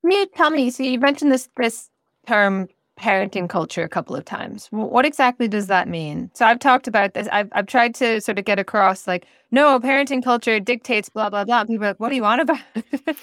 Can 0.02 0.12
you 0.12 0.26
tell 0.36 0.50
me? 0.50 0.70
So 0.70 0.84
you 0.84 1.00
mentioned 1.00 1.32
this 1.32 1.50
this 1.58 1.90
term 2.28 2.68
parenting 3.00 3.50
culture 3.50 3.84
a 3.84 3.90
couple 3.90 4.16
of 4.16 4.26
times. 4.26 4.68
What 4.72 5.06
exactly 5.06 5.48
does 5.48 5.68
that 5.68 5.88
mean? 5.88 6.32
So 6.34 6.46
I've 6.46 6.60
talked 6.60 6.88
about 6.88 7.14
this. 7.14 7.28
I've, 7.32 7.50
I've 7.52 7.68
tried 7.68 7.94
to 7.96 8.22
sort 8.22 8.40
of 8.40 8.46
get 8.46 8.58
across 8.58 9.08
like, 9.08 9.26
no, 9.52 9.80
parenting 9.80 10.24
culture 10.24 10.60
dictates 10.60 11.10
blah, 11.10 11.30
blah, 11.30 11.44
blah. 11.44 11.66
People 11.66 11.86
are 11.86 11.90
like, 11.90 12.00
what 12.00 12.10
do 12.10 12.16
you 12.16 12.22
want 12.22 12.42
about? 12.42 12.60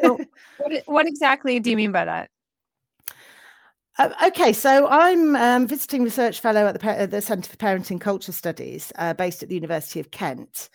so 0.00 0.18
what, 0.58 0.82
what 0.86 1.06
exactly 1.06 1.60
do 1.60 1.70
you 1.70 1.76
mean 1.76 1.92
by 1.92 2.04
that? 2.04 2.30
Uh, 3.98 4.10
okay, 4.26 4.52
so 4.52 4.86
I'm 4.88 5.34
um, 5.34 5.66
visiting 5.66 6.04
research 6.04 6.40
fellow 6.40 6.66
at 6.66 6.80
the, 6.80 7.06
the 7.08 7.20
Centre 7.20 7.50
for 7.50 7.56
Parenting 7.56 8.00
Culture 8.00 8.32
Studies, 8.32 8.92
uh, 8.96 9.12
based 9.12 9.42
at 9.42 9.48
the 9.48 9.56
University 9.56 9.98
of 9.98 10.10
Kent. 10.12 10.70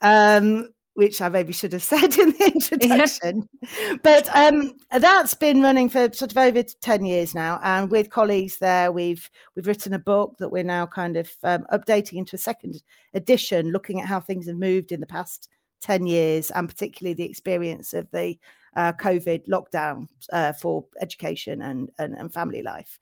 Um, 0.00 0.68
which 0.94 1.20
I 1.22 1.28
maybe 1.28 1.52
should 1.52 1.72
have 1.72 1.82
said 1.94 2.16
in 2.18 2.32
the 2.32 2.52
introduction. 2.54 3.48
Yeah. 3.62 3.96
But 4.02 4.28
um, 4.34 4.76
that's 4.90 5.34
been 5.34 5.62
running 5.62 5.88
for 5.88 6.12
sort 6.12 6.30
of 6.30 6.38
over 6.38 6.62
ten 6.62 7.04
years 7.04 7.34
now, 7.34 7.58
and 7.62 7.90
with 7.90 8.10
colleagues 8.10 8.58
there, 8.58 8.92
we've 8.92 9.28
we've 9.56 9.66
written 9.66 9.94
a 9.94 9.98
book 9.98 10.36
that 10.38 10.50
we're 10.50 10.62
now 10.62 10.86
kind 10.86 11.16
of 11.16 11.30
um, 11.42 11.66
updating 11.72 12.14
into 12.14 12.36
a 12.36 12.38
second 12.38 12.82
edition, 13.14 13.72
looking 13.72 14.00
at 14.00 14.06
how 14.06 14.20
things 14.20 14.46
have 14.46 14.56
moved 14.56 14.92
in 14.92 15.00
the 15.00 15.06
past 15.06 15.48
ten 15.80 16.06
years, 16.06 16.50
and 16.50 16.68
particularly 16.68 17.14
the 17.14 17.28
experience 17.28 17.94
of 17.94 18.10
the 18.10 18.36
uh, 18.76 18.92
COVID 18.92 19.46
lockdown 19.48 20.08
uh, 20.32 20.52
for 20.52 20.84
education 21.00 21.62
and, 21.62 21.90
and, 21.98 22.14
and 22.14 22.32
family 22.32 22.62
life. 22.62 22.98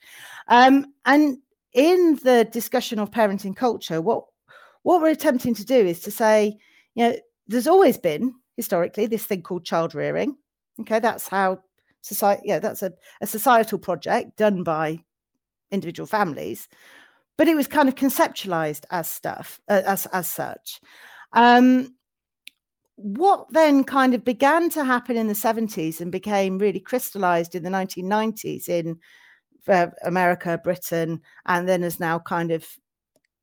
Um, 0.48 0.92
and 1.04 1.38
in 1.72 2.18
the 2.22 2.48
discussion 2.50 2.98
of 2.98 3.10
parenting 3.10 3.56
culture, 3.56 4.00
what 4.00 4.24
what 4.82 5.02
we're 5.02 5.10
attempting 5.10 5.54
to 5.54 5.66
do 5.66 5.74
is 5.74 6.00
to 6.00 6.10
say, 6.10 6.56
you 6.94 7.04
know 7.04 7.16
there's 7.46 7.66
always 7.66 7.98
been 7.98 8.34
historically 8.56 9.06
this 9.06 9.24
thing 9.24 9.42
called 9.42 9.64
child 9.64 9.94
rearing. 9.94 10.36
Okay, 10.80 10.98
that's 10.98 11.28
how 11.28 11.60
society. 12.00 12.42
Yeah, 12.46 12.58
that's 12.58 12.82
a, 12.82 12.92
a 13.20 13.26
societal 13.26 13.78
project 13.78 14.36
done 14.36 14.62
by 14.62 15.02
individual 15.70 16.06
families, 16.06 16.68
but 17.36 17.48
it 17.48 17.56
was 17.56 17.66
kind 17.66 17.88
of 17.88 17.94
conceptualized 17.94 18.84
as 18.90 19.08
stuff 19.08 19.60
uh, 19.68 19.82
as 19.84 20.06
as 20.06 20.28
such. 20.28 20.80
Um, 21.32 21.94
what 23.00 23.46
then 23.52 23.84
kind 23.84 24.12
of 24.12 24.24
began 24.24 24.68
to 24.70 24.84
happen 24.84 25.16
in 25.16 25.28
the 25.28 25.32
70s 25.32 26.00
and 26.00 26.10
became 26.10 26.58
really 26.58 26.80
crystallized 26.80 27.54
in 27.54 27.62
the 27.62 27.70
1990s 27.70 28.68
in 28.68 28.98
uh, 29.68 29.86
America, 30.02 30.60
Britain, 30.62 31.20
and 31.46 31.68
then 31.68 31.82
has 31.82 32.00
now 32.00 32.18
kind 32.18 32.50
of, 32.50 32.66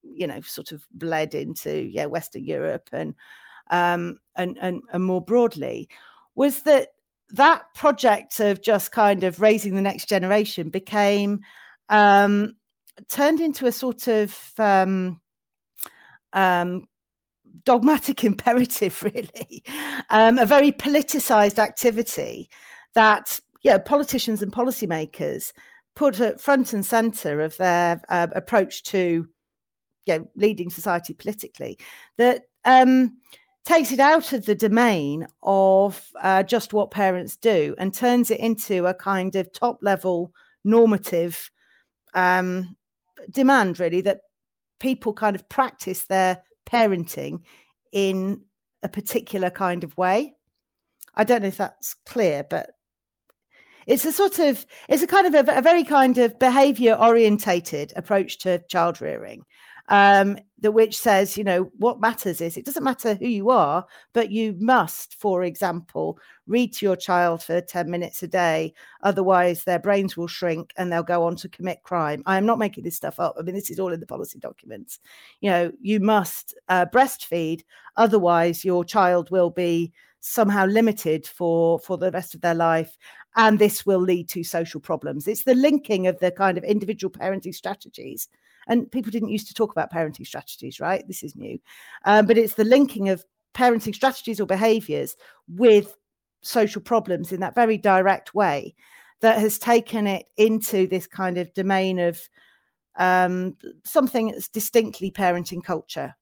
you 0.03 0.27
know, 0.27 0.41
sort 0.41 0.73
of 0.73 0.85
bled 0.91 1.33
into 1.33 1.71
yeah 1.71 2.05
Western 2.05 2.43
Europe 2.43 2.89
and 2.91 3.15
um, 3.71 4.19
and, 4.35 4.57
and, 4.61 4.81
and 4.91 5.05
more 5.05 5.21
broadly, 5.21 5.87
was 6.35 6.63
that 6.63 6.89
that 7.29 7.73
project 7.75 8.39
of 8.41 8.61
just 8.61 8.91
kind 8.91 9.23
of 9.23 9.39
raising 9.39 9.75
the 9.75 9.81
next 9.81 10.09
generation 10.09 10.69
became 10.69 11.39
um, 11.87 12.55
turned 13.09 13.39
into 13.39 13.67
a 13.67 13.71
sort 13.71 14.07
of 14.07 14.37
um, 14.57 15.21
um, 16.33 16.87
dogmatic 17.63 18.23
imperative, 18.23 19.01
really, 19.03 19.63
um, 20.09 20.37
a 20.37 20.45
very 20.45 20.71
politicized 20.71 21.59
activity 21.59 22.49
that 22.93 23.39
yeah, 23.63 23.77
politicians 23.77 24.41
and 24.41 24.51
policymakers 24.51 25.51
put 25.95 26.19
at 26.19 26.41
front 26.41 26.73
and 26.73 26.85
center 26.85 27.41
of 27.41 27.57
their 27.57 28.01
uh, 28.09 28.27
approach 28.35 28.83
to 28.83 29.27
you 30.05 30.17
know, 30.17 30.27
leading 30.35 30.69
society 30.69 31.13
politically. 31.13 31.77
That 32.17 32.43
um, 32.63 33.17
takes 33.65 33.91
it 33.91 33.99
out 33.99 34.33
of 34.33 34.45
the 34.45 34.55
domain 34.55 35.27
of 35.41 36.07
uh, 36.21 36.43
just 36.43 36.73
what 36.73 36.91
parents 36.91 37.35
do 37.35 37.75
and 37.79 37.93
turns 37.93 38.29
it 38.29 38.39
into 38.39 38.85
a 38.85 38.93
kind 38.93 39.35
of 39.35 39.51
top 39.51 39.79
level 39.81 40.31
normative 40.63 41.49
um, 42.13 42.75
demand, 43.31 43.79
really, 43.79 44.01
that 44.01 44.21
people 44.79 45.13
kind 45.13 45.35
of 45.35 45.47
practice 45.49 46.05
their 46.05 46.43
parenting 46.65 47.41
in 47.91 48.41
a 48.83 48.89
particular 48.89 49.49
kind 49.49 49.83
of 49.83 49.97
way. 49.97 50.35
I 51.15 51.23
don't 51.23 51.41
know 51.41 51.47
if 51.47 51.57
that's 51.57 51.95
clear, 52.05 52.43
but 52.43 52.71
it's 53.87 54.05
a 54.05 54.11
sort 54.11 54.39
of 54.39 54.65
it's 54.89 55.03
a 55.03 55.07
kind 55.07 55.27
of 55.27 55.47
a, 55.47 55.57
a 55.57 55.61
very 55.61 55.83
kind 55.83 56.17
of 56.17 56.39
behavior 56.39 56.95
orientated 56.95 57.93
approach 57.95 58.39
to 58.39 58.63
child 58.69 59.01
rearing 59.01 59.45
um, 59.89 60.37
the 60.59 60.71
which 60.71 60.97
says, 60.97 61.37
you 61.37 61.43
know, 61.43 61.69
what 61.77 61.99
matters 61.99 62.41
is 62.41 62.57
it 62.57 62.65
doesn't 62.65 62.83
matter 62.83 63.13
who 63.15 63.27
you 63.27 63.49
are, 63.49 63.85
but 64.13 64.31
you 64.31 64.55
must, 64.59 65.13
for 65.15 65.43
example, 65.43 66.17
read 66.47 66.73
to 66.73 66.85
your 66.85 66.95
child 66.95 67.43
for 67.43 67.61
10 67.61 67.89
minutes 67.89 68.23
a 68.23 68.27
day. 68.27 68.73
Otherwise, 69.03 69.63
their 69.63 69.79
brains 69.79 70.17
will 70.17 70.27
shrink 70.27 70.73
and 70.77 70.91
they'll 70.91 71.03
go 71.03 71.23
on 71.23 71.35
to 71.35 71.49
commit 71.49 71.83
crime. 71.83 72.23
I 72.25 72.37
am 72.37 72.45
not 72.45 72.57
making 72.57 72.83
this 72.83 72.95
stuff 72.95 73.19
up. 73.19 73.35
I 73.37 73.43
mean, 73.43 73.53
this 73.53 73.69
is 73.69 73.79
all 73.79 73.93
in 73.93 73.99
the 73.99 74.07
policy 74.07 74.39
documents. 74.39 74.99
You 75.41 75.51
know, 75.51 75.71
you 75.81 75.99
must 75.99 76.55
uh, 76.69 76.85
breastfeed. 76.87 77.61
Otherwise, 77.97 78.65
your 78.65 78.83
child 78.83 79.29
will 79.29 79.51
be 79.51 79.93
somehow 80.21 80.65
limited 80.65 81.27
for 81.27 81.77
for 81.77 81.99
the 81.99 82.09
rest 82.09 82.33
of 82.33 82.41
their 82.41 82.55
life 82.55 82.97
and 83.35 83.59
this 83.59 83.85
will 83.85 83.99
lead 83.99 84.27
to 84.27 84.43
social 84.43 84.81
problems 84.81 85.27
it's 85.27 85.43
the 85.43 85.53
linking 85.53 86.07
of 86.07 86.17
the 86.17 86.31
kind 86.31 86.57
of 86.57 86.63
individual 86.63 87.11
parenting 87.11 87.53
strategies 87.53 88.27
and 88.67 88.91
people 88.91 89.11
didn't 89.11 89.29
used 89.29 89.47
to 89.47 89.53
talk 89.53 89.71
about 89.71 89.91
parenting 89.91 90.25
strategies, 90.25 90.79
right? 90.79 91.07
This 91.07 91.23
is 91.23 91.35
new. 91.35 91.59
Um, 92.05 92.25
but 92.25 92.37
it's 92.37 92.55
the 92.55 92.63
linking 92.63 93.09
of 93.09 93.23
parenting 93.53 93.95
strategies 93.95 94.39
or 94.39 94.45
behaviors 94.45 95.15
with 95.47 95.95
social 96.41 96.81
problems 96.81 97.31
in 97.31 97.39
that 97.39 97.55
very 97.55 97.77
direct 97.77 98.35
way 98.35 98.75
that 99.21 99.39
has 99.39 99.57
taken 99.57 100.07
it 100.07 100.25
into 100.37 100.87
this 100.87 101.07
kind 101.07 101.37
of 101.37 101.53
domain 101.53 101.99
of 101.99 102.29
um, 102.97 103.55
something 103.83 104.27
that's 104.27 104.49
distinctly 104.49 105.11
parenting 105.11 105.63
culture. 105.63 106.15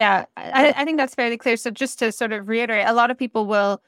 Yeah, 0.00 0.24
I, 0.36 0.72
I 0.76 0.84
think 0.84 0.96
that's 0.96 1.14
fairly 1.14 1.36
clear. 1.36 1.58
So, 1.58 1.70
just 1.70 1.98
to 1.98 2.10
sort 2.10 2.32
of 2.32 2.48
reiterate, 2.48 2.86
a 2.86 2.94
lot 2.94 3.10
of 3.10 3.18
people 3.18 3.44
will 3.44 3.82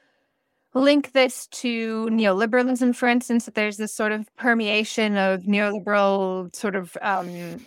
link 0.73 1.11
this 1.11 1.47
to 1.47 2.07
neoliberalism, 2.11 2.95
for 2.95 3.07
instance, 3.07 3.45
that 3.45 3.55
there's 3.55 3.77
this 3.77 3.93
sort 3.93 4.11
of 4.11 4.33
permeation 4.35 5.17
of 5.17 5.43
neoliberal 5.43 6.53
sort 6.55 6.75
of 6.75 6.97
um, 7.01 7.65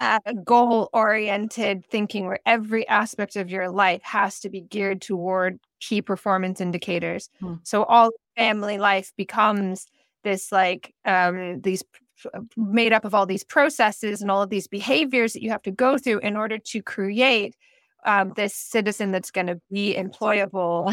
uh, 0.00 0.18
goal 0.44 0.88
oriented 0.92 1.84
thinking 1.86 2.26
where 2.26 2.40
every 2.46 2.86
aspect 2.88 3.36
of 3.36 3.50
your 3.50 3.70
life 3.70 4.02
has 4.02 4.40
to 4.40 4.48
be 4.48 4.62
geared 4.62 5.00
toward 5.00 5.58
key 5.80 6.02
performance 6.02 6.60
indicators. 6.60 7.28
Hmm. 7.40 7.54
So 7.62 7.84
all 7.84 8.10
family 8.36 8.78
life 8.78 9.12
becomes 9.16 9.86
this 10.24 10.50
like 10.52 10.94
um, 11.04 11.60
these 11.60 11.82
made 12.56 12.92
up 12.92 13.04
of 13.04 13.14
all 13.14 13.26
these 13.26 13.44
processes 13.44 14.20
and 14.20 14.30
all 14.30 14.42
of 14.42 14.50
these 14.50 14.66
behaviors 14.66 15.32
that 15.32 15.42
you 15.42 15.50
have 15.50 15.62
to 15.62 15.70
go 15.70 15.96
through 15.96 16.18
in 16.20 16.36
order 16.36 16.58
to 16.58 16.82
create 16.82 17.56
um, 18.04 18.32
this 18.36 18.54
citizen 18.54 19.12
that's 19.12 19.30
going 19.30 19.46
to 19.46 19.60
be 19.70 19.94
employable. 19.94 20.90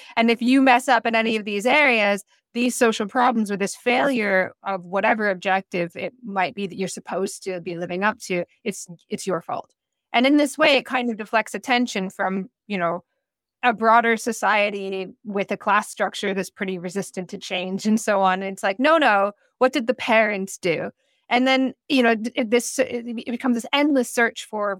and 0.16 0.30
if 0.30 0.42
you 0.42 0.62
mess 0.62 0.88
up 0.88 1.06
in 1.06 1.14
any 1.14 1.36
of 1.36 1.44
these 1.44 1.66
areas, 1.66 2.24
these 2.54 2.74
social 2.74 3.06
problems 3.06 3.50
or 3.50 3.56
this 3.56 3.76
failure 3.76 4.52
of 4.62 4.84
whatever 4.84 5.28
objective 5.28 5.94
it 5.94 6.14
might 6.24 6.54
be 6.54 6.66
that 6.66 6.76
you're 6.76 6.88
supposed 6.88 7.42
to 7.44 7.60
be 7.60 7.76
living 7.76 8.02
up 8.02 8.18
to, 8.20 8.44
it's 8.64 8.86
it's 9.10 9.26
your 9.26 9.42
fault. 9.42 9.74
And 10.12 10.26
in 10.26 10.38
this 10.38 10.56
way, 10.56 10.76
it 10.76 10.86
kind 10.86 11.10
of 11.10 11.18
deflects 11.18 11.54
attention 11.54 12.08
from 12.08 12.48
you 12.66 12.78
know 12.78 13.04
a 13.62 13.72
broader 13.72 14.16
society 14.16 15.08
with 15.24 15.50
a 15.50 15.56
class 15.56 15.90
structure 15.90 16.32
that's 16.32 16.50
pretty 16.50 16.78
resistant 16.78 17.28
to 17.30 17.38
change 17.38 17.84
and 17.84 18.00
so 18.00 18.22
on. 18.22 18.42
And 18.42 18.52
it's 18.52 18.62
like, 18.62 18.78
no, 18.78 18.96
no, 18.96 19.32
what 19.58 19.72
did 19.72 19.86
the 19.86 19.94
parents 19.94 20.56
do? 20.56 20.90
And 21.28 21.46
then, 21.46 21.74
you 21.88 22.02
know, 22.02 22.14
this 22.14 22.78
it 22.78 23.26
becomes 23.26 23.56
this 23.56 23.66
endless 23.72 24.08
search 24.08 24.46
for 24.48 24.78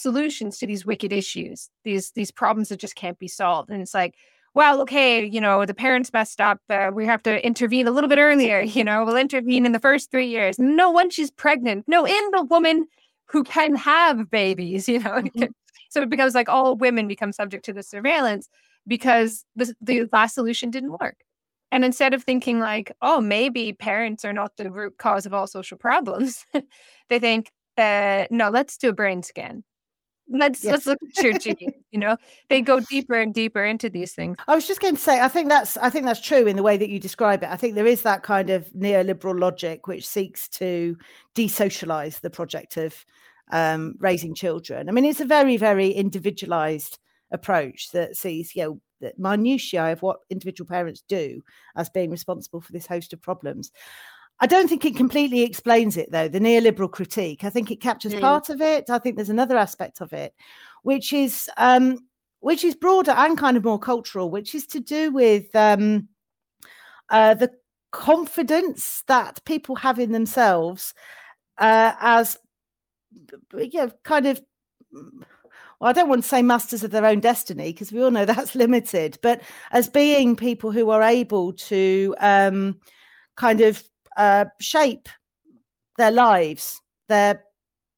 solutions 0.00 0.58
to 0.58 0.66
these 0.66 0.86
wicked 0.86 1.12
issues, 1.12 1.70
these 1.84 2.12
these 2.12 2.30
problems 2.30 2.68
that 2.68 2.80
just 2.80 2.96
can't 2.96 3.18
be 3.18 3.28
solved. 3.28 3.70
And 3.70 3.82
it's 3.82 3.94
like, 3.94 4.14
well, 4.54 4.80
okay, 4.82 5.24
you 5.24 5.40
know, 5.40 5.64
the 5.64 5.74
parents 5.74 6.12
messed 6.12 6.40
up. 6.40 6.60
Uh, 6.68 6.90
we 6.92 7.06
have 7.06 7.22
to 7.22 7.44
intervene 7.44 7.86
a 7.86 7.90
little 7.90 8.08
bit 8.08 8.18
earlier. 8.18 8.60
You 8.80 8.84
know, 8.84 9.04
we'll 9.04 9.16
intervene 9.16 9.66
in 9.66 9.72
the 9.72 9.78
first 9.78 10.10
three 10.10 10.28
years. 10.28 10.58
No, 10.58 10.90
once 10.90 11.14
she's 11.14 11.30
pregnant. 11.30 11.84
No, 11.86 12.06
in 12.06 12.30
the 12.32 12.42
woman 12.44 12.86
who 13.26 13.44
can 13.44 13.76
have 13.76 14.30
babies. 14.30 14.88
You 14.88 15.00
know, 15.00 15.22
mm-hmm. 15.22 15.44
so 15.90 16.02
it 16.02 16.10
becomes 16.10 16.34
like 16.34 16.48
all 16.48 16.76
women 16.76 17.06
become 17.08 17.32
subject 17.32 17.64
to 17.66 17.72
the 17.72 17.82
surveillance 17.82 18.48
because 18.86 19.44
the, 19.54 19.74
the 19.80 20.08
last 20.12 20.34
solution 20.34 20.70
didn't 20.70 20.98
work. 21.00 21.16
And 21.72 21.84
instead 21.84 22.14
of 22.14 22.24
thinking 22.24 22.58
like, 22.58 22.92
oh, 23.00 23.20
maybe 23.20 23.72
parents 23.72 24.24
are 24.24 24.32
not 24.32 24.56
the 24.56 24.70
root 24.70 24.98
cause 24.98 25.26
of 25.26 25.34
all 25.34 25.46
social 25.46 25.78
problems, 25.78 26.44
they 27.08 27.20
think, 27.20 27.52
uh, 27.78 28.26
no, 28.30 28.50
let's 28.50 28.76
do 28.76 28.88
a 28.88 28.92
brain 28.92 29.22
scan 29.22 29.62
let's 30.30 30.64
yes. 30.64 30.72
let's 30.72 30.86
look 30.86 30.98
at 31.16 31.24
your 31.24 31.38
genes 31.38 31.74
you 31.90 31.98
know? 31.98 32.16
They 32.48 32.60
go 32.60 32.80
deeper 32.80 33.14
and 33.14 33.34
deeper 33.34 33.64
into 33.64 33.90
these 33.90 34.12
things. 34.12 34.36
I 34.46 34.54
was 34.54 34.66
just 34.66 34.80
going 34.80 34.94
to 34.94 35.00
say 35.00 35.20
i 35.20 35.28
think 35.28 35.48
that's 35.48 35.76
i 35.78 35.90
think 35.90 36.06
that's 36.06 36.20
true 36.20 36.46
in 36.46 36.56
the 36.56 36.62
way 36.62 36.76
that 36.76 36.88
you 36.88 36.98
describe 36.98 37.42
it. 37.42 37.50
I 37.50 37.56
think 37.56 37.74
there 37.74 37.86
is 37.86 38.02
that 38.02 38.22
kind 38.22 38.50
of 38.50 38.68
neoliberal 38.70 39.38
logic 39.38 39.86
which 39.86 40.06
seeks 40.06 40.48
to 40.50 40.96
desocialize 41.34 42.20
the 42.20 42.30
project 42.30 42.76
of 42.76 43.04
um, 43.52 43.96
raising 43.98 44.34
children. 44.34 44.88
I 44.88 44.92
mean 44.92 45.04
it's 45.04 45.20
a 45.20 45.24
very 45.24 45.56
very 45.56 45.90
individualized 45.90 46.98
approach 47.32 47.90
that 47.92 48.16
sees 48.16 48.54
you 48.54 48.62
know 48.62 48.80
the 49.00 49.12
minutiae 49.16 49.92
of 49.92 50.02
what 50.02 50.20
individual 50.28 50.68
parents 50.68 51.02
do 51.08 51.42
as 51.76 51.88
being 51.88 52.10
responsible 52.10 52.60
for 52.60 52.72
this 52.72 52.86
host 52.86 53.12
of 53.12 53.22
problems 53.22 53.72
I 54.40 54.46
don't 54.46 54.68
think 54.68 54.84
it 54.84 54.96
completely 54.96 55.42
explains 55.42 55.96
it, 55.96 56.10
though, 56.10 56.28
the 56.28 56.40
neoliberal 56.40 56.90
critique. 56.90 57.44
I 57.44 57.50
think 57.50 57.70
it 57.70 57.80
captures 57.80 58.14
mm. 58.14 58.20
part 58.20 58.48
of 58.48 58.62
it. 58.62 58.88
I 58.88 58.98
think 58.98 59.16
there's 59.16 59.28
another 59.28 59.56
aspect 59.56 60.00
of 60.00 60.12
it, 60.14 60.34
which 60.82 61.12
is 61.12 61.50
um, 61.58 61.98
which 62.40 62.64
is 62.64 62.74
broader 62.74 63.12
and 63.12 63.36
kind 63.36 63.56
of 63.56 63.64
more 63.64 63.78
cultural, 63.78 64.30
which 64.30 64.54
is 64.54 64.66
to 64.68 64.80
do 64.80 65.12
with 65.12 65.54
um, 65.54 66.08
uh, 67.10 67.34
the 67.34 67.50
confidence 67.92 69.04
that 69.08 69.44
people 69.44 69.76
have 69.76 69.98
in 69.98 70.12
themselves 70.12 70.94
uh, 71.58 71.92
as, 72.00 72.38
you 73.54 73.70
know, 73.74 73.92
kind 74.04 74.26
of. 74.26 74.40
Well, 74.92 75.88
I 75.88 75.92
don't 75.92 76.08
want 76.08 76.22
to 76.22 76.28
say 76.28 76.42
masters 76.42 76.84
of 76.84 76.90
their 76.90 77.06
own 77.06 77.20
destiny 77.20 77.72
because 77.72 77.92
we 77.92 78.02
all 78.02 78.10
know 78.10 78.24
that's 78.26 78.54
limited, 78.54 79.18
but 79.22 79.42
as 79.70 79.88
being 79.88 80.34
people 80.34 80.72
who 80.72 80.90
are 80.90 81.02
able 81.02 81.52
to 81.54 82.14
um, 82.20 82.80
kind 83.36 83.60
of 83.60 83.82
uh, 84.20 84.44
shape 84.60 85.08
their 85.96 86.10
lives, 86.10 86.80
their 87.08 87.42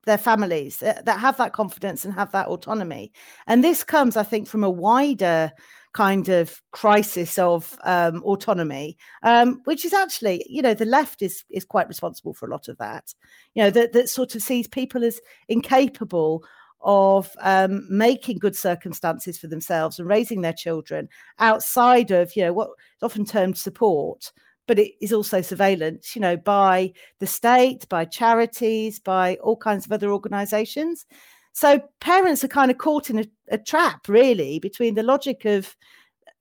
their 0.04 0.18
families 0.18 0.78
that 0.78 1.06
have 1.06 1.36
that 1.36 1.52
confidence 1.52 2.04
and 2.04 2.12
have 2.14 2.32
that 2.32 2.48
autonomy. 2.48 3.12
And 3.46 3.62
this 3.62 3.84
comes, 3.84 4.16
I 4.16 4.24
think, 4.24 4.48
from 4.48 4.64
a 4.64 4.70
wider 4.70 5.52
kind 5.94 6.28
of 6.28 6.60
crisis 6.72 7.38
of 7.38 7.78
um, 7.84 8.20
autonomy, 8.24 8.96
um, 9.22 9.60
which 9.64 9.84
is 9.84 9.92
actually, 9.92 10.44
you 10.48 10.62
know, 10.62 10.74
the 10.74 10.84
left 10.84 11.22
is 11.22 11.44
is 11.50 11.64
quite 11.64 11.88
responsible 11.88 12.34
for 12.34 12.46
a 12.46 12.50
lot 12.50 12.68
of 12.68 12.78
that. 12.78 13.14
You 13.54 13.64
know, 13.64 13.70
that 13.70 13.92
that 13.92 14.08
sort 14.08 14.34
of 14.34 14.42
sees 14.42 14.68
people 14.68 15.04
as 15.04 15.20
incapable 15.48 16.44
of 16.80 17.30
um, 17.40 17.86
making 17.88 18.38
good 18.38 18.56
circumstances 18.56 19.38
for 19.38 19.46
themselves 19.46 19.98
and 19.98 20.08
raising 20.08 20.40
their 20.40 20.52
children 20.52 21.08
outside 21.38 22.10
of, 22.10 22.34
you 22.34 22.42
know, 22.42 22.52
what 22.52 22.70
is 22.70 23.02
often 23.02 23.24
termed 23.24 23.56
support 23.56 24.32
but 24.66 24.78
it 24.78 24.92
is 25.00 25.12
also 25.12 25.40
surveillance, 25.40 26.14
you 26.14 26.20
know, 26.20 26.36
by 26.36 26.92
the 27.18 27.26
state, 27.26 27.88
by 27.88 28.04
charities, 28.04 29.00
by 29.00 29.36
all 29.36 29.56
kinds 29.56 29.86
of 29.86 29.92
other 29.92 30.12
organizations. 30.12 31.06
So 31.52 31.80
parents 32.00 32.42
are 32.44 32.48
kind 32.48 32.70
of 32.70 32.78
caught 32.78 33.10
in 33.10 33.18
a, 33.18 33.26
a 33.50 33.58
trap, 33.58 34.08
really, 34.08 34.58
between 34.58 34.94
the 34.94 35.02
logic 35.02 35.44
of, 35.44 35.76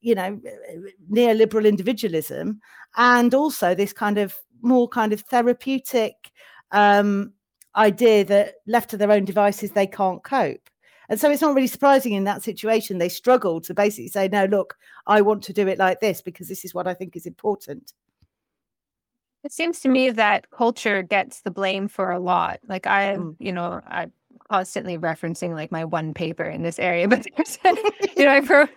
you 0.01 0.15
know, 0.15 0.39
neoliberal 1.11 1.67
individualism 1.67 2.61
and 2.97 3.33
also 3.33 3.75
this 3.75 3.93
kind 3.93 4.17
of 4.17 4.37
more 4.61 4.87
kind 4.87 5.13
of 5.13 5.21
therapeutic 5.21 6.31
um, 6.71 7.33
idea 7.75 8.23
that 8.25 8.55
left 8.67 8.89
to 8.91 8.97
their 8.97 9.11
own 9.11 9.25
devices, 9.25 9.71
they 9.71 9.87
can't 9.87 10.23
cope. 10.23 10.69
And 11.09 11.19
so 11.19 11.29
it's 11.29 11.41
not 11.41 11.53
really 11.53 11.67
surprising 11.67 12.13
in 12.13 12.23
that 12.23 12.41
situation, 12.41 12.97
they 12.97 13.09
struggle 13.09 13.59
to 13.61 13.73
basically 13.73 14.07
say, 14.07 14.29
no, 14.29 14.45
look, 14.45 14.77
I 15.07 15.21
want 15.21 15.43
to 15.43 15.53
do 15.53 15.67
it 15.67 15.77
like 15.77 15.99
this 15.99 16.21
because 16.21 16.47
this 16.47 16.63
is 16.63 16.73
what 16.73 16.87
I 16.87 16.93
think 16.93 17.17
is 17.17 17.25
important. 17.25 17.91
It 19.43 19.51
seems 19.51 19.79
to 19.81 19.89
me 19.89 20.11
that 20.11 20.51
culture 20.51 21.01
gets 21.01 21.41
the 21.41 21.51
blame 21.51 21.87
for 21.87 22.11
a 22.11 22.19
lot. 22.19 22.59
Like 22.67 22.85
I, 22.85 23.15
mm. 23.17 23.35
you 23.39 23.51
know, 23.51 23.81
I 23.87 24.07
constantly 24.49 24.97
referencing 24.97 25.53
like 25.53 25.71
my 25.71 25.85
one 25.85 26.13
paper 26.13 26.43
in 26.43 26.61
this 26.61 26.77
area, 26.77 27.07
but 27.09 27.25
you 28.15 28.25
know, 28.25 28.31
I 28.31 28.39
wrote 28.39 28.69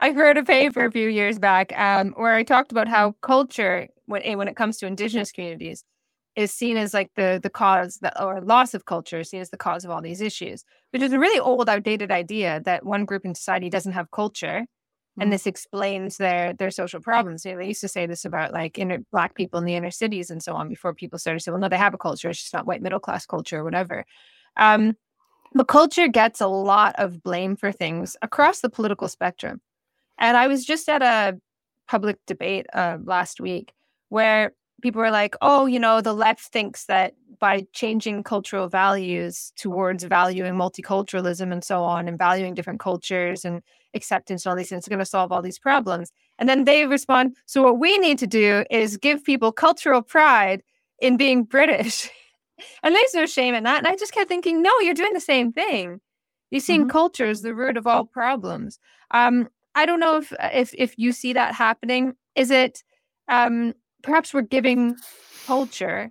I 0.00 0.10
wrote 0.10 0.36
a 0.36 0.44
paper 0.44 0.84
a 0.84 0.92
few 0.92 1.08
years 1.08 1.38
back 1.38 1.76
um, 1.78 2.12
where 2.16 2.34
I 2.34 2.42
talked 2.42 2.72
about 2.72 2.88
how 2.88 3.12
culture, 3.22 3.88
when 4.06 4.38
when 4.38 4.48
it 4.48 4.56
comes 4.56 4.78
to 4.78 4.86
indigenous 4.86 5.32
communities, 5.32 5.84
is 6.34 6.52
seen 6.52 6.76
as 6.76 6.94
like 6.94 7.10
the 7.16 7.40
the 7.42 7.50
cause 7.50 7.98
that 8.02 8.20
or 8.20 8.40
loss 8.40 8.74
of 8.74 8.84
culture 8.84 9.20
is 9.20 9.30
seen 9.30 9.40
as 9.40 9.50
the 9.50 9.56
cause 9.56 9.84
of 9.84 9.90
all 9.90 10.02
these 10.02 10.20
issues, 10.20 10.64
which 10.90 11.02
is 11.02 11.12
a 11.12 11.18
really 11.18 11.40
old, 11.40 11.68
outdated 11.68 12.10
idea 12.10 12.60
that 12.64 12.84
one 12.84 13.04
group 13.04 13.24
in 13.24 13.34
society 13.34 13.70
doesn't 13.70 13.92
have 13.92 14.10
culture 14.10 14.66
and 15.18 15.24
mm-hmm. 15.24 15.30
this 15.32 15.46
explains 15.46 16.18
their 16.18 16.52
their 16.52 16.70
social 16.70 17.00
problems. 17.00 17.44
You 17.44 17.52
know, 17.52 17.58
they 17.58 17.68
used 17.68 17.80
to 17.80 17.88
say 17.88 18.06
this 18.06 18.24
about 18.24 18.52
like 18.52 18.78
inner 18.78 18.98
black 19.10 19.34
people 19.34 19.58
in 19.58 19.64
the 19.64 19.74
inner 19.74 19.90
cities 19.90 20.30
and 20.30 20.42
so 20.42 20.54
on 20.54 20.68
before 20.68 20.94
people 20.94 21.18
started 21.18 21.38
to 21.38 21.44
say, 21.44 21.50
well, 21.50 21.60
no, 21.60 21.68
they 21.68 21.76
have 21.76 21.94
a 21.94 21.98
culture. 21.98 22.28
It's 22.28 22.40
just 22.40 22.54
not 22.54 22.66
white 22.66 22.82
middle 22.82 23.00
class 23.00 23.26
culture 23.26 23.60
or 23.60 23.64
whatever. 23.64 24.04
Um, 24.56 24.96
but 25.54 25.68
culture 25.68 26.08
gets 26.08 26.40
a 26.40 26.46
lot 26.48 26.94
of 26.98 27.22
blame 27.22 27.56
for 27.56 27.72
things 27.72 28.16
across 28.20 28.60
the 28.60 28.68
political 28.68 29.08
spectrum. 29.08 29.60
And 30.18 30.36
I 30.36 30.48
was 30.48 30.64
just 30.64 30.88
at 30.88 31.02
a 31.02 31.38
public 31.88 32.18
debate 32.26 32.66
uh, 32.74 32.98
last 33.04 33.40
week 33.40 33.72
where 34.08 34.52
people 34.82 35.00
were 35.00 35.10
like, 35.10 35.34
oh, 35.40 35.66
you 35.66 35.78
know, 35.78 36.00
the 36.00 36.12
left 36.12 36.42
thinks 36.42 36.86
that 36.86 37.14
by 37.38 37.66
changing 37.72 38.22
cultural 38.22 38.68
values 38.68 39.52
towards 39.56 40.04
valuing 40.04 40.54
multiculturalism 40.54 41.52
and 41.52 41.64
so 41.64 41.82
on 41.82 42.08
and 42.08 42.18
valuing 42.18 42.54
different 42.54 42.80
cultures 42.80 43.44
and 43.44 43.62
acceptance 43.96 44.44
and 44.44 44.50
all 44.50 44.56
these 44.56 44.68
things 44.68 44.80
it's 44.80 44.88
going 44.88 44.98
to 45.00 45.04
solve 45.04 45.32
all 45.32 45.42
these 45.42 45.58
problems. 45.58 46.12
And 46.38 46.48
then 46.48 46.64
they 46.64 46.86
respond, 46.86 47.36
so 47.46 47.62
what 47.62 47.78
we 47.78 47.98
need 47.98 48.18
to 48.18 48.26
do 48.26 48.64
is 48.70 48.96
give 48.96 49.24
people 49.24 49.50
cultural 49.50 50.02
pride 50.02 50.62
in 51.00 51.16
being 51.16 51.44
British. 51.44 52.10
and 52.82 52.94
there's 52.94 53.14
no 53.14 53.26
shame 53.26 53.54
in 53.54 53.64
that. 53.64 53.78
And 53.78 53.88
I 53.88 53.96
just 53.96 54.12
kept 54.12 54.28
thinking, 54.28 54.62
no, 54.62 54.72
you're 54.80 54.94
doing 54.94 55.12
the 55.12 55.20
same 55.20 55.52
thing. 55.52 56.00
You're 56.50 56.60
seeing 56.60 56.82
mm-hmm. 56.82 56.90
culture 56.90 57.26
as 57.26 57.42
the 57.42 57.54
root 57.54 57.76
of 57.76 57.86
all 57.86 58.04
problems. 58.04 58.78
Um, 59.10 59.48
I 59.74 59.84
don't 59.84 60.00
know 60.00 60.16
if 60.16 60.32
if 60.40 60.74
if 60.78 60.98
you 60.98 61.12
see 61.12 61.32
that 61.32 61.54
happening. 61.54 62.14
Is 62.34 62.50
it 62.50 62.82
um, 63.28 63.74
perhaps 64.02 64.32
we're 64.32 64.42
giving 64.42 64.96
culture 65.46 66.10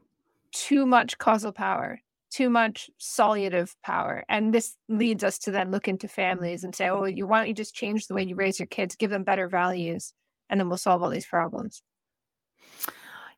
too 0.51 0.85
much 0.85 1.17
causal 1.17 1.51
power, 1.51 1.99
too 2.35 2.49
much 2.49 2.89
solutive 2.97 3.73
power. 3.81 4.25
And 4.27 4.53
this 4.53 4.75
leads 4.89 5.23
us 5.23 5.39
to 5.39 5.51
then 5.51 5.71
look 5.71 5.87
into 5.87 6.09
families 6.09 6.63
and 6.65 6.75
say, 6.75 6.89
oh, 6.89 7.05
you 7.05 7.25
why 7.25 7.39
don't 7.39 7.47
you 7.47 7.53
just 7.53 7.73
change 7.73 8.07
the 8.07 8.13
way 8.13 8.23
you 8.23 8.35
raise 8.35 8.59
your 8.59 8.67
kids, 8.67 8.97
give 8.97 9.09
them 9.09 9.23
better 9.23 9.47
values, 9.47 10.13
and 10.49 10.59
then 10.59 10.67
we'll 10.67 10.77
solve 10.77 11.01
all 11.01 11.09
these 11.09 11.25
problems. 11.25 11.81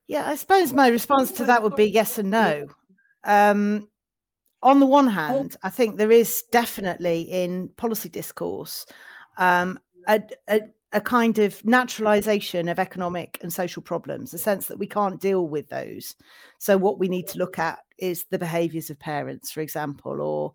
Yeah, 0.07 0.27
I 0.27 0.35
suppose 0.35 0.73
my 0.73 0.87
response 0.87 1.31
to 1.33 1.45
that 1.45 1.61
would 1.61 1.75
be 1.75 1.89
yes 1.89 2.17
and 2.17 2.31
no. 2.31 2.67
Um, 3.23 3.87
on 4.63 4.79
the 4.79 4.85
one 4.85 5.07
hand, 5.07 5.57
I 5.61 5.69
think 5.69 5.97
there 5.97 6.11
is 6.11 6.43
definitely 6.51 7.21
in 7.21 7.69
policy 7.77 8.09
discourse 8.09 8.85
um, 9.37 9.79
a, 10.07 10.21
a, 10.49 10.61
a 10.97 11.01
kind 11.01 11.37
of 11.37 11.63
naturalization 11.63 12.67
of 12.67 12.79
economic 12.79 13.37
and 13.43 13.53
social 13.53 13.83
problems, 13.83 14.33
a 14.33 14.37
sense 14.39 14.65
that 14.65 14.79
we 14.79 14.87
can't 14.87 15.21
deal 15.21 15.47
with 15.47 15.69
those. 15.69 16.15
So, 16.57 16.75
what 16.75 16.97
we 16.97 17.07
need 17.07 17.27
to 17.27 17.37
look 17.37 17.59
at 17.59 17.77
is 17.99 18.25
the 18.31 18.39
behaviors 18.39 18.89
of 18.89 18.97
parents, 18.97 19.51
for 19.51 19.61
example, 19.61 20.19
or, 20.19 20.53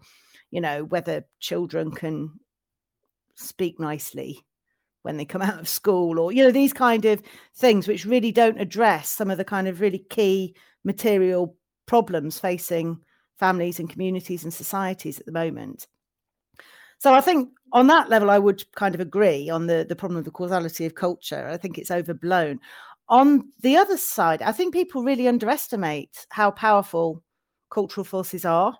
you 0.50 0.60
know, 0.60 0.82
whether 0.82 1.24
children 1.38 1.92
can 1.92 2.32
speak 3.36 3.78
nicely 3.78 4.44
when 5.02 5.16
they 5.16 5.24
come 5.24 5.42
out 5.48 5.60
of 5.60 5.68
school, 5.68 6.18
or, 6.18 6.32
you 6.32 6.42
know, 6.42 6.50
these 6.50 6.72
kind 6.72 7.04
of 7.04 7.22
things 7.54 7.86
which 7.86 8.04
really 8.04 8.32
don't 8.32 8.60
address 8.60 9.10
some 9.10 9.30
of 9.30 9.38
the 9.38 9.44
kind 9.44 9.68
of 9.68 9.80
really 9.80 10.04
key 10.10 10.56
material 10.82 11.56
problems 11.86 12.40
facing 12.40 12.98
families 13.38 13.78
and 13.78 13.88
communities 13.88 14.42
and 14.42 14.52
societies 14.52 15.20
at 15.20 15.26
the 15.26 15.30
moment. 15.30 15.86
So 16.98 17.14
I 17.14 17.20
think 17.20 17.50
on 17.72 17.86
that 17.86 18.10
level, 18.10 18.30
I 18.30 18.38
would 18.38 18.64
kind 18.72 18.94
of 18.94 19.00
agree 19.00 19.48
on 19.48 19.66
the, 19.66 19.84
the 19.88 19.96
problem 19.96 20.18
of 20.18 20.24
the 20.24 20.30
causality 20.30 20.84
of 20.86 20.94
culture. 20.94 21.48
I 21.48 21.56
think 21.56 21.78
it's 21.78 21.90
overblown. 21.90 22.60
On 23.08 23.50
the 23.60 23.76
other 23.76 23.96
side, 23.96 24.42
I 24.42 24.52
think 24.52 24.74
people 24.74 25.02
really 25.02 25.26
underestimate 25.26 26.26
how 26.30 26.50
powerful 26.50 27.22
cultural 27.70 28.04
forces 28.04 28.44
are 28.44 28.76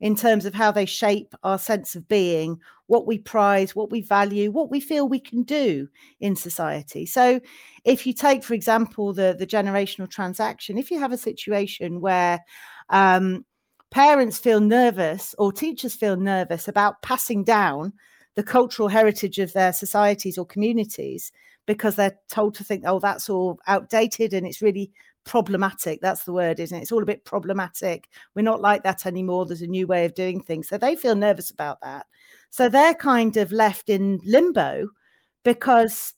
in 0.00 0.14
terms 0.14 0.44
of 0.44 0.54
how 0.54 0.70
they 0.70 0.84
shape 0.84 1.34
our 1.42 1.58
sense 1.58 1.96
of 1.96 2.06
being, 2.06 2.60
what 2.86 3.06
we 3.06 3.18
prize, 3.18 3.74
what 3.74 3.90
we 3.90 4.02
value, 4.02 4.50
what 4.50 4.70
we 4.70 4.80
feel 4.80 5.08
we 5.08 5.18
can 5.18 5.42
do 5.42 5.88
in 6.20 6.36
society. 6.36 7.06
So, 7.06 7.40
if 7.84 8.06
you 8.06 8.12
take, 8.12 8.44
for 8.44 8.52
example, 8.52 9.14
the, 9.14 9.34
the 9.38 9.46
generational 9.46 10.08
transaction, 10.08 10.76
if 10.76 10.90
you 10.90 11.00
have 11.00 11.12
a 11.12 11.18
situation 11.18 12.00
where 12.02 12.44
um, 12.90 13.46
parents 13.90 14.38
feel 14.38 14.60
nervous 14.60 15.34
or 15.38 15.50
teachers 15.50 15.94
feel 15.94 16.16
nervous 16.16 16.68
about 16.68 17.00
passing 17.00 17.42
down 17.42 17.94
the 18.36 18.42
cultural 18.42 18.88
heritage 18.88 19.38
of 19.38 19.52
their 19.52 19.72
societies 19.72 20.38
or 20.38 20.46
communities 20.46 21.32
because 21.66 21.96
they're 21.96 22.16
told 22.30 22.54
to 22.54 22.64
think, 22.64 22.84
oh, 22.86 23.00
that's 23.00 23.28
all 23.28 23.58
outdated 23.66 24.32
and 24.32 24.46
it's 24.46 24.62
really 24.62 24.92
problematic. 25.24 26.00
That's 26.00 26.24
the 26.24 26.32
word, 26.32 26.60
isn't 26.60 26.76
it? 26.76 26.82
It's 26.82 26.92
all 26.92 27.02
a 27.02 27.06
bit 27.06 27.24
problematic. 27.24 28.08
We're 28.34 28.42
not 28.42 28.60
like 28.60 28.84
that 28.84 29.06
anymore. 29.06 29.44
There's 29.44 29.62
a 29.62 29.66
new 29.66 29.86
way 29.86 30.04
of 30.04 30.14
doing 30.14 30.40
things. 30.40 30.68
So 30.68 30.78
they 30.78 30.94
feel 30.94 31.16
nervous 31.16 31.50
about 31.50 31.80
that. 31.82 32.06
So 32.50 32.68
they're 32.68 32.94
kind 32.94 33.36
of 33.36 33.50
left 33.50 33.88
in 33.88 34.20
limbo 34.24 34.88
because 35.42 36.14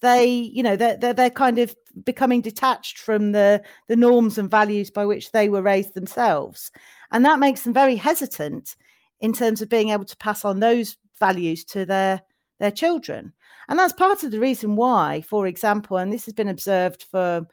they, 0.00 0.26
you 0.26 0.62
know, 0.62 0.76
they're, 0.76 0.96
they're, 0.96 1.14
they're 1.14 1.30
kind 1.30 1.58
of 1.58 1.76
becoming 2.04 2.40
detached 2.40 2.98
from 2.98 3.32
the, 3.32 3.62
the 3.88 3.96
norms 3.96 4.38
and 4.38 4.50
values 4.50 4.90
by 4.90 5.04
which 5.04 5.32
they 5.32 5.48
were 5.48 5.62
raised 5.62 5.94
themselves. 5.94 6.72
And 7.10 7.24
that 7.24 7.38
makes 7.38 7.62
them 7.62 7.74
very 7.74 7.96
hesitant 7.96 8.74
in 9.20 9.32
terms 9.32 9.62
of 9.62 9.68
being 9.68 9.90
able 9.90 10.06
to 10.06 10.16
pass 10.16 10.44
on 10.44 10.60
those 10.60 10.96
values 11.26 11.64
to 11.64 11.86
their 11.86 12.22
their 12.58 12.70
children. 12.70 13.32
And 13.68 13.78
that's 13.78 13.92
part 13.92 14.22
of 14.22 14.30
the 14.30 14.40
reason 14.40 14.76
why, 14.76 15.22
for 15.22 15.46
example, 15.46 15.96
and 15.96 16.12
this 16.12 16.24
has 16.26 16.34
been 16.34 16.48
observed 16.48 17.04
for 17.10 17.46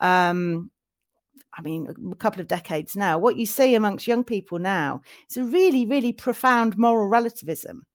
um, 0.00 0.70
I 1.52 1.62
mean, 1.62 1.88
a 2.12 2.14
couple 2.16 2.40
of 2.40 2.48
decades 2.48 2.96
now, 2.96 3.18
what 3.18 3.36
you 3.36 3.46
see 3.46 3.74
amongst 3.74 4.06
young 4.06 4.24
people 4.24 4.58
now 4.58 5.02
is 5.28 5.36
a 5.36 5.44
really, 5.44 5.84
really 5.84 6.12
profound 6.12 6.78
moral 6.78 7.08
relativism, 7.08 7.86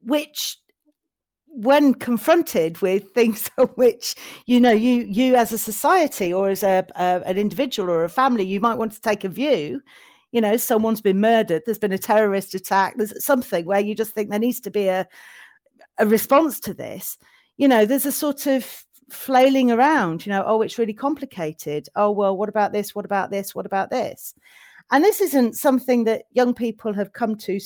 which 0.00 0.58
when 1.48 1.94
confronted 1.94 2.82
with 2.82 3.10
things 3.14 3.50
which 3.76 4.14
you 4.44 4.60
know 4.60 4.72
you 4.72 5.06
you 5.08 5.34
as 5.34 5.52
a 5.52 5.58
society 5.58 6.32
or 6.32 6.50
as 6.50 6.62
a, 6.62 6.86
a, 6.96 7.22
an 7.24 7.38
individual 7.38 7.90
or 7.90 8.04
a 8.04 8.10
family 8.10 8.44
you 8.44 8.60
might 8.60 8.78
want 8.78 8.92
to 8.92 9.00
take 9.00 9.24
a 9.24 9.28
view 9.28 9.80
you 10.36 10.40
know 10.40 10.56
someone's 10.56 11.00
been 11.00 11.20
murdered 11.20 11.62
there's 11.64 11.78
been 11.78 11.92
a 11.92 11.98
terrorist 11.98 12.54
attack 12.54 12.94
there's 12.96 13.24
something 13.24 13.64
where 13.64 13.80
you 13.80 13.94
just 13.94 14.12
think 14.12 14.30
there 14.30 14.38
needs 14.38 14.60
to 14.60 14.70
be 14.70 14.86
a 14.86 15.06
a 15.98 16.06
response 16.06 16.60
to 16.60 16.72
this 16.72 17.18
you 17.56 17.66
know 17.66 17.84
there's 17.84 18.06
a 18.06 18.12
sort 18.12 18.46
of 18.46 18.86
flailing 19.10 19.70
around, 19.70 20.26
you 20.26 20.32
know, 20.32 20.44
oh, 20.46 20.62
it's 20.62 20.78
really 20.78 20.92
complicated. 20.92 21.88
Oh, 21.94 22.10
well, 22.10 22.36
what 22.36 22.48
about 22.48 22.72
this? 22.72 22.94
What 22.94 23.04
about 23.04 23.30
this? 23.30 23.54
What 23.54 23.66
about 23.66 23.90
this? 23.90 24.34
And 24.90 25.04
this 25.04 25.20
isn't 25.20 25.54
something 25.54 26.04
that 26.04 26.24
young 26.32 26.54
people 26.54 26.92
have 26.92 27.12
come 27.12 27.36
to 27.36 27.60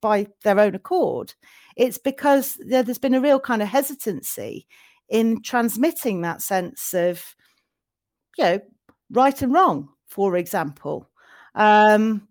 by 0.00 0.26
their 0.42 0.58
own 0.58 0.74
accord. 0.74 1.34
It's 1.76 1.98
because 1.98 2.58
there's 2.66 2.98
been 2.98 3.14
a 3.14 3.20
real 3.20 3.40
kind 3.40 3.62
of 3.62 3.68
hesitancy 3.68 4.66
in 5.08 5.42
transmitting 5.42 6.20
that 6.20 6.42
sense 6.42 6.94
of, 6.94 7.34
you 8.38 8.44
know, 8.44 8.60
right 9.10 9.40
and 9.42 9.52
wrong, 9.52 9.88
for 10.08 10.36
example, 10.36 11.09
um, 11.54 12.26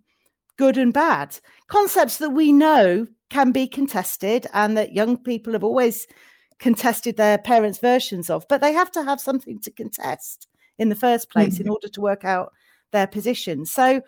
good 0.57 0.77
and 0.77 0.93
bad, 0.93 1.39
concepts 1.67 2.17
that 2.17 2.31
we 2.31 2.51
know 2.51 3.07
can 3.29 3.51
be 3.51 3.67
contested 3.67 4.47
and 4.53 4.75
that 4.77 4.93
young 4.93 5.17
people 5.17 5.53
have 5.53 5.63
always 5.63 6.07
contested 6.59 7.15
their 7.15 7.37
parents' 7.37 7.79
versions 7.79 8.29
of, 8.29 8.45
but 8.49 8.61
they 8.61 8.73
have 8.73 8.91
to 8.91 9.03
have 9.03 9.21
something 9.21 9.59
to 9.59 9.71
contest 9.71 10.47
in 10.77 10.89
the 10.89 10.95
first 10.95 11.29
place 11.29 11.55
mm-hmm. 11.55 11.63
in 11.63 11.69
order 11.69 11.87
to 11.87 12.01
work 12.01 12.25
out 12.25 12.51
their 12.91 13.07
position. 13.07 13.65
So 13.65 14.01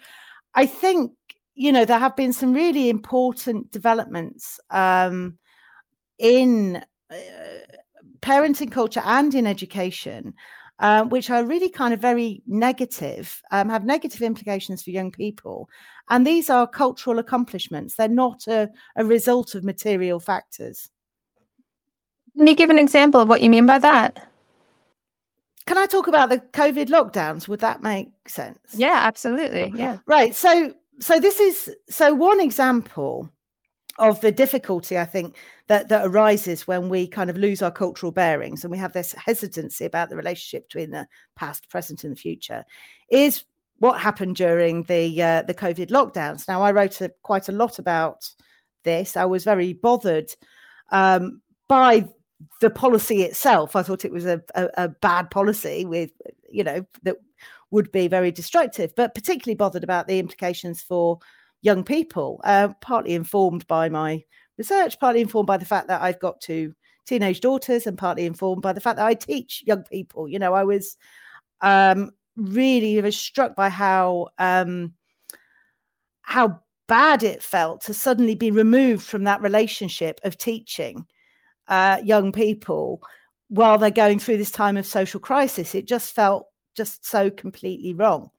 I 0.56 0.65
think, 0.65 1.12
you 1.56 1.71
know, 1.71 1.86
there 1.86 2.00
have 2.00 2.15
been 2.15 2.34
some 2.34 2.54
really 2.54 2.89
important 2.89 3.71
developments 3.71 4.60
um, 4.69 5.38
in 6.19 6.84
uh, 7.10 7.15
parenting 8.21 8.71
culture 8.71 9.02
and 9.06 9.34
in 9.34 9.47
education. 9.47 10.34
Um, 10.84 11.10
which 11.10 11.30
are 11.30 11.46
really 11.46 11.70
kind 11.70 11.94
of 11.94 12.00
very 12.00 12.41
negative, 12.48 13.39
um, 13.52 13.70
have 13.70 13.86
negative 13.86 14.24
implications 14.24 14.82
for 14.82 14.89
young 14.89 15.12
people. 15.12 15.70
And 16.10 16.26
these 16.26 16.50
are 16.50 16.65
cultural 16.65 17.20
accomplishments. 17.20 17.96
They're 17.96 18.08
not 18.08 18.48
a, 18.48 18.67
a 18.96 19.06
result 19.06 19.54
of 19.54 19.63
material 19.63 20.20
factors. 20.20 20.89
Can 22.36 22.48
you 22.48 22.56
give 22.56 22.72
an 22.72 22.80
example 22.80 23.22
of 23.22 23.30
what 23.30 23.41
you 23.41 23.50
mean 23.52 23.67
by 23.67 23.78
that? 23.78 24.28
Can 25.67 25.78
I 25.78 25.86
talk 25.86 26.08
about 26.08 26.30
the 26.30 26.39
COVID 26.39 26.88
lockdowns? 26.88 27.48
Would 27.48 27.60
that 27.60 27.84
make 27.84 28.10
sense? 28.28 28.58
Yeah, 28.74 29.02
absolutely. 29.04 29.72
Yeah. 29.76 30.00
Right. 30.08 30.36
So 30.36 30.74
so 31.00 31.20
this 31.20 31.39
is 31.39 31.76
so 31.89 32.13
one 32.13 32.39
example 32.39 33.30
of 34.02 34.20
the 34.22 34.32
difficulty 34.32 34.98
I 34.98 35.06
think 35.06 35.38
that 35.68 35.88
that 35.90 36.06
arises 36.06 36.68
when 36.68 36.90
we 36.90 37.08
kind 37.08 37.30
of 37.30 37.38
lose 37.38 37.62
our 37.62 37.72
cultural 37.72 38.12
bearings 38.12 38.64
and 38.64 38.72
we 38.72 38.78
have 38.78 38.94
this 38.94 39.14
hesitancy 39.14 39.86
about 39.86 40.10
the 40.10 40.18
relationship 40.18 40.68
between 40.68 40.92
the 40.92 41.08
past, 41.36 41.70
present, 41.70 42.04
and 42.04 42.14
the 42.14 42.20
future 42.20 42.66
is 43.10 43.46
what 43.78 44.00
happened 44.00 44.36
during 44.36 44.84
the 44.84 45.22
uh, 45.22 45.42
the 45.44 45.54
COVID 45.54 45.90
lockdowns. 45.90 46.48
Now, 46.48 46.62
I 46.62 46.72
wrote 46.72 47.00
a, 47.02 47.12
quite 47.22 47.48
a 47.48 47.54
lot 47.54 47.80
about 47.80 48.30
this. 48.84 49.16
I 49.16 49.26
was 49.26 49.44
very 49.44 49.74
bothered 49.74 50.32
um, 50.92 51.42
by 51.68 52.06
the 52.60 52.70
policy 52.70 53.24
itself, 53.24 53.76
I 53.76 53.84
thought 53.84 54.06
it 54.06 54.12
was 54.12 54.26
a, 54.26 54.42
a, 54.56 54.70
a, 54.78 54.88
bad 54.90 55.30
policy 55.30 55.86
with, 55.86 56.12
you 56.50 56.64
know, 56.64 56.86
that 57.04 57.18
would 57.72 57.92
be 57.92 58.08
very 58.08 58.32
destructive, 58.32 58.94
but 58.96 59.16
particularly 59.16 59.56
bothered 59.56 59.84
about 59.84 60.08
the 60.08 60.20
implications 60.20 60.82
for 60.82 61.20
young 61.62 61.84
people, 61.84 62.41
uh, 62.43 62.69
partly 62.82 63.13
informed 63.13 63.65
by 63.67 63.89
my 63.89 64.24
research, 64.58 65.00
partly 65.00 65.21
informed 65.21 65.47
by 65.47 65.58
the 65.58 65.65
fact 65.65 65.88
that 65.88 66.02
I've 66.02 66.19
got 66.19 66.41
two 66.41 66.74
teenage 67.06 67.41
daughters, 67.41 67.88
and 67.88 67.97
partly 67.97 68.26
informed 68.26 68.62
by 68.62 68.74
the 68.74 68.82
fact 68.82 68.97
that 68.97 69.06
I 69.06 69.13
teach 69.13 69.63
young 69.65 69.84
people. 69.84 70.28
You 70.28 70.39
know, 70.39 70.54
I 70.54 70.63
was 70.63 70.97
um, 71.62 72.12
really 72.36 73.00
was 73.02 73.17
struck 73.17 73.56
by 73.56 73.69
how 73.69 74.30
um, 74.38 74.93
how 76.21 76.60
bad 76.88 77.24
it 77.24 77.41
felt 77.41 77.82
to 77.82 77.93
suddenly 77.93 78.36
be 78.36 78.52
removed 78.52 79.04
from 79.04 79.24
that 79.24 79.41
relationship 79.41 80.19
of 80.24 80.38
teaching 80.38 81.06
uh, 81.67 82.00
young 82.04 82.32
people 82.32 83.02
while 83.47 83.78
they're 83.78 83.91
going 83.91 84.19
through 84.19 84.38
this 84.38 84.52
time 84.52 84.78
of 84.78 84.86
social 84.86 85.19
crisis. 85.19 85.76
It 85.76 85.88
just 85.88 86.13
felt 86.13 86.47
just 86.76 87.06
so 87.06 87.30
completely 87.30 87.93
wrong. 87.93 88.30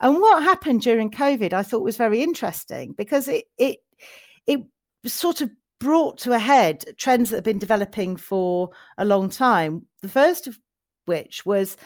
And 0.00 0.20
what 0.20 0.42
happened 0.42 0.82
during 0.82 1.10
COVID, 1.10 1.52
I 1.52 1.62
thought 1.62 1.82
was 1.82 1.96
very 1.96 2.22
interesting 2.22 2.94
because 2.96 3.28
it 3.28 3.44
it 3.58 3.78
it 4.46 4.60
sort 5.06 5.40
of 5.40 5.50
brought 5.78 6.18
to 6.18 6.32
a 6.32 6.38
head 6.38 6.84
trends 6.98 7.30
that 7.30 7.36
have 7.36 7.44
been 7.44 7.58
developing 7.58 8.16
for 8.16 8.70
a 8.98 9.04
long 9.04 9.30
time. 9.30 9.86
The 10.02 10.08
first 10.08 10.46
of 10.46 10.58
which 11.06 11.44
was 11.44 11.76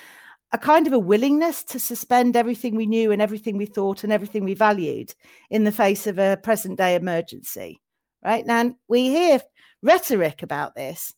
a 0.53 0.59
kind 0.59 0.87
of 0.87 0.93
a 0.93 0.99
willingness 0.99 1.65
to 1.65 1.81
suspend 1.81 2.37
everything 2.37 2.77
we 2.77 2.87
knew 2.87 3.11
and 3.11 3.21
everything 3.21 3.57
we 3.57 3.67
thought 3.67 4.05
and 4.05 4.13
everything 4.13 4.45
we 4.45 4.55
valued 4.55 5.15
in 5.51 5.65
the 5.65 5.73
face 5.73 6.07
of 6.07 6.19
a 6.19 6.37
present 6.37 6.79
day 6.79 6.95
emergency. 6.95 7.81
Right 8.25 8.47
now, 8.47 8.75
we 8.89 9.09
hear 9.09 9.41
rhetoric 9.83 10.43
about 10.43 10.75
this 10.75 11.13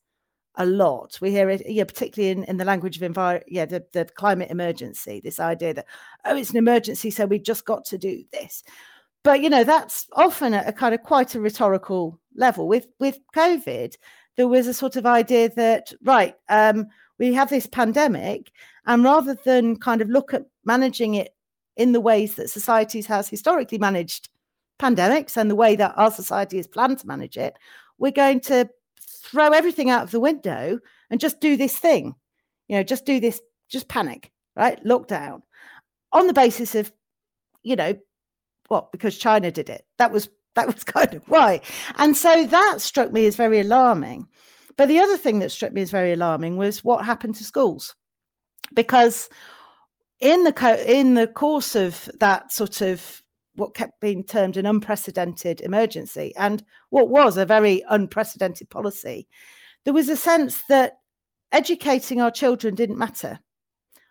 a 0.56 0.66
lot. 0.66 1.18
We 1.20 1.30
hear 1.30 1.50
it, 1.50 1.62
yeah, 1.68 1.84
particularly 1.84 2.30
in, 2.30 2.44
in 2.44 2.56
the 2.56 2.64
language 2.64 2.96
of 2.96 3.02
environment, 3.02 3.46
yeah, 3.48 3.66
the, 3.66 3.84
the 3.92 4.04
climate 4.04 4.50
emergency, 4.50 5.20
this 5.22 5.38
idea 5.38 5.74
that, 5.74 5.86
oh, 6.24 6.36
it's 6.36 6.50
an 6.50 6.56
emergency, 6.56 7.10
so 7.10 7.26
we've 7.26 7.42
just 7.42 7.64
got 7.64 7.84
to 7.86 7.98
do 7.98 8.24
this. 8.32 8.62
But 9.22 9.40
you 9.40 9.50
know, 9.50 9.64
that's 9.64 10.06
often 10.12 10.54
a, 10.54 10.64
a 10.66 10.72
kind 10.72 10.94
of 10.94 11.02
quite 11.02 11.34
a 11.34 11.40
rhetorical 11.40 12.18
level. 12.36 12.68
With 12.68 12.86
with 13.00 13.18
COVID, 13.34 13.96
there 14.36 14.48
was 14.48 14.66
a 14.66 14.74
sort 14.74 14.96
of 14.96 15.04
idea 15.04 15.48
that, 15.56 15.92
right, 16.02 16.34
um, 16.48 16.86
we 17.18 17.34
have 17.34 17.50
this 17.50 17.66
pandemic, 17.66 18.52
and 18.86 19.02
rather 19.02 19.34
than 19.34 19.76
kind 19.76 20.00
of 20.00 20.08
look 20.08 20.32
at 20.32 20.46
managing 20.64 21.14
it 21.14 21.34
in 21.76 21.92
the 21.92 22.00
ways 22.00 22.36
that 22.36 22.50
societies 22.50 23.06
has 23.06 23.28
historically 23.28 23.78
managed 23.78 24.28
pandemics 24.78 25.36
and 25.36 25.50
the 25.50 25.56
way 25.56 25.74
that 25.74 25.94
our 25.96 26.10
society 26.10 26.58
has 26.58 26.66
planned 26.66 26.98
to 27.00 27.06
manage 27.06 27.36
it, 27.36 27.54
we're 27.98 28.12
going 28.12 28.40
to 28.40 28.68
throw 29.30 29.50
everything 29.50 29.90
out 29.90 30.02
of 30.02 30.10
the 30.10 30.20
window 30.20 30.78
and 31.10 31.20
just 31.20 31.40
do 31.40 31.56
this 31.56 31.76
thing. 31.76 32.14
You 32.68 32.76
know, 32.76 32.82
just 32.82 33.04
do 33.04 33.20
this, 33.20 33.40
just 33.68 33.88
panic, 33.88 34.32
right? 34.56 34.82
Lockdown 34.84 35.42
on 36.12 36.26
the 36.26 36.32
basis 36.32 36.74
of, 36.74 36.92
you 37.62 37.76
know, 37.76 37.94
what? 38.68 38.92
Because 38.92 39.18
China 39.18 39.50
did 39.50 39.68
it. 39.68 39.84
That 39.98 40.12
was 40.12 40.28
that 40.54 40.66
was 40.66 40.84
kind 40.84 41.14
of 41.14 41.22
why. 41.28 41.60
And 41.96 42.16
so 42.16 42.46
that 42.46 42.80
struck 42.80 43.12
me 43.12 43.26
as 43.26 43.36
very 43.36 43.60
alarming. 43.60 44.28
But 44.76 44.88
the 44.88 44.98
other 44.98 45.16
thing 45.16 45.38
that 45.38 45.52
struck 45.52 45.72
me 45.72 45.82
as 45.82 45.90
very 45.90 46.12
alarming 46.12 46.56
was 46.56 46.84
what 46.84 47.04
happened 47.04 47.36
to 47.36 47.44
schools, 47.44 47.94
because 48.74 49.28
in 50.20 50.44
the 50.44 50.52
co- 50.52 50.74
in 50.74 51.14
the 51.14 51.26
course 51.26 51.74
of 51.74 52.10
that 52.20 52.52
sort 52.52 52.80
of 52.80 53.22
what 53.56 53.74
kept 53.74 54.00
being 54.00 54.22
termed 54.24 54.56
an 54.56 54.66
unprecedented 54.66 55.60
emergency 55.60 56.32
and 56.36 56.64
what 56.90 57.08
was 57.08 57.36
a 57.36 57.46
very 57.46 57.82
unprecedented 57.88 58.70
policy, 58.70 59.26
there 59.84 59.94
was 59.94 60.08
a 60.08 60.16
sense 60.16 60.62
that 60.68 60.98
educating 61.52 62.20
our 62.20 62.30
children 62.30 62.74
didn't 62.74 62.98
matter, 62.98 63.38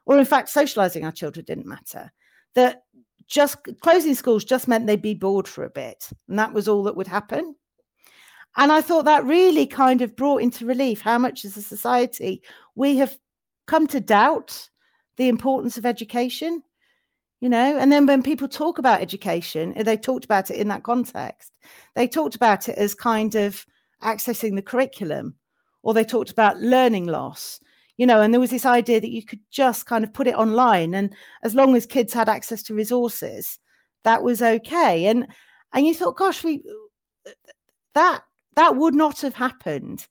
or 0.05 0.17
in 0.17 0.25
fact, 0.25 0.49
socializing 0.49 1.05
our 1.05 1.11
children 1.11 1.45
didn't 1.45 1.67
matter. 1.67 2.11
That 2.53 2.83
just 3.27 3.57
closing 3.81 4.15
schools 4.15 4.45
just 4.45 4.67
meant 4.67 4.87
they'd 4.87 5.01
be 5.01 5.13
bored 5.13 5.47
for 5.47 5.63
a 5.63 5.69
bit, 5.69 6.09
and 6.29 6.39
that 6.39 6.53
was 6.53 6.67
all 6.67 6.83
that 6.83 6.95
would 6.95 7.07
happen. 7.07 7.55
And 8.57 8.71
I 8.71 8.81
thought 8.81 9.05
that 9.05 9.25
really 9.25 9.67
kind 9.67 10.01
of 10.01 10.15
brought 10.15 10.41
into 10.41 10.65
relief 10.65 11.01
how 11.01 11.17
much 11.17 11.43
as 11.43 11.57
a 11.57 11.61
society 11.61 12.41
we 12.75 12.97
have 12.97 13.17
come 13.67 13.87
to 13.87 13.99
doubt 13.99 14.69
the 15.17 15.27
importance 15.27 15.77
of 15.77 15.85
education 15.85 16.63
you 17.41 17.49
know? 17.49 17.77
And 17.77 17.91
then 17.91 18.05
when 18.05 18.23
people 18.23 18.47
talk 18.47 18.77
about 18.77 19.01
education 19.01 19.73
eh, 19.75 19.83
they 19.83 19.97
talked 19.97 20.25
about 20.25 20.49
it 20.49 20.57
in 20.57 20.67
that 20.69 20.83
context. 20.83 21.51
They 21.95 22.07
talked 22.07 22.35
about 22.35 22.69
it 22.69 22.77
as 22.77 22.95
kind 22.95 23.35
of 23.35 23.65
accessing 24.03 24.55
the 24.55 24.61
curriculum 24.61 25.35
or 25.83 25.93
they 25.93 26.03
talked 26.03 26.31
about 26.31 26.59
learning 26.59 27.05
loss 27.05 27.59
you 27.97 28.05
know? 28.05 28.21
And 28.21 28.33
there 28.33 28.41
was 28.41 28.49
this 28.49 28.65
idea 28.65 28.99
that 28.99 29.11
you 29.11 29.23
could 29.23 29.39
just 29.51 29.85
kind 29.85 30.03
of 30.03 30.13
put 30.13 30.27
it 30.27 30.35
online 30.35 30.93
and 30.93 31.13
as 31.43 31.55
long 31.55 31.75
as 31.75 31.85
kids 31.85 32.13
had 32.13 32.29
access 32.29 32.61
to 32.63 32.73
resources 32.73 33.57
that 34.03 34.23
was 34.23 34.41
okay. 34.41 35.07
And 35.07 35.27
and 35.73 35.85
you 35.85 35.93
thought 35.93 36.15
gosh 36.15 36.43
we 36.43 36.63
that 37.93 38.23
that 38.55 38.77
would 38.77 38.93
not 38.93 39.19
have 39.21 39.35
happened 39.35 40.07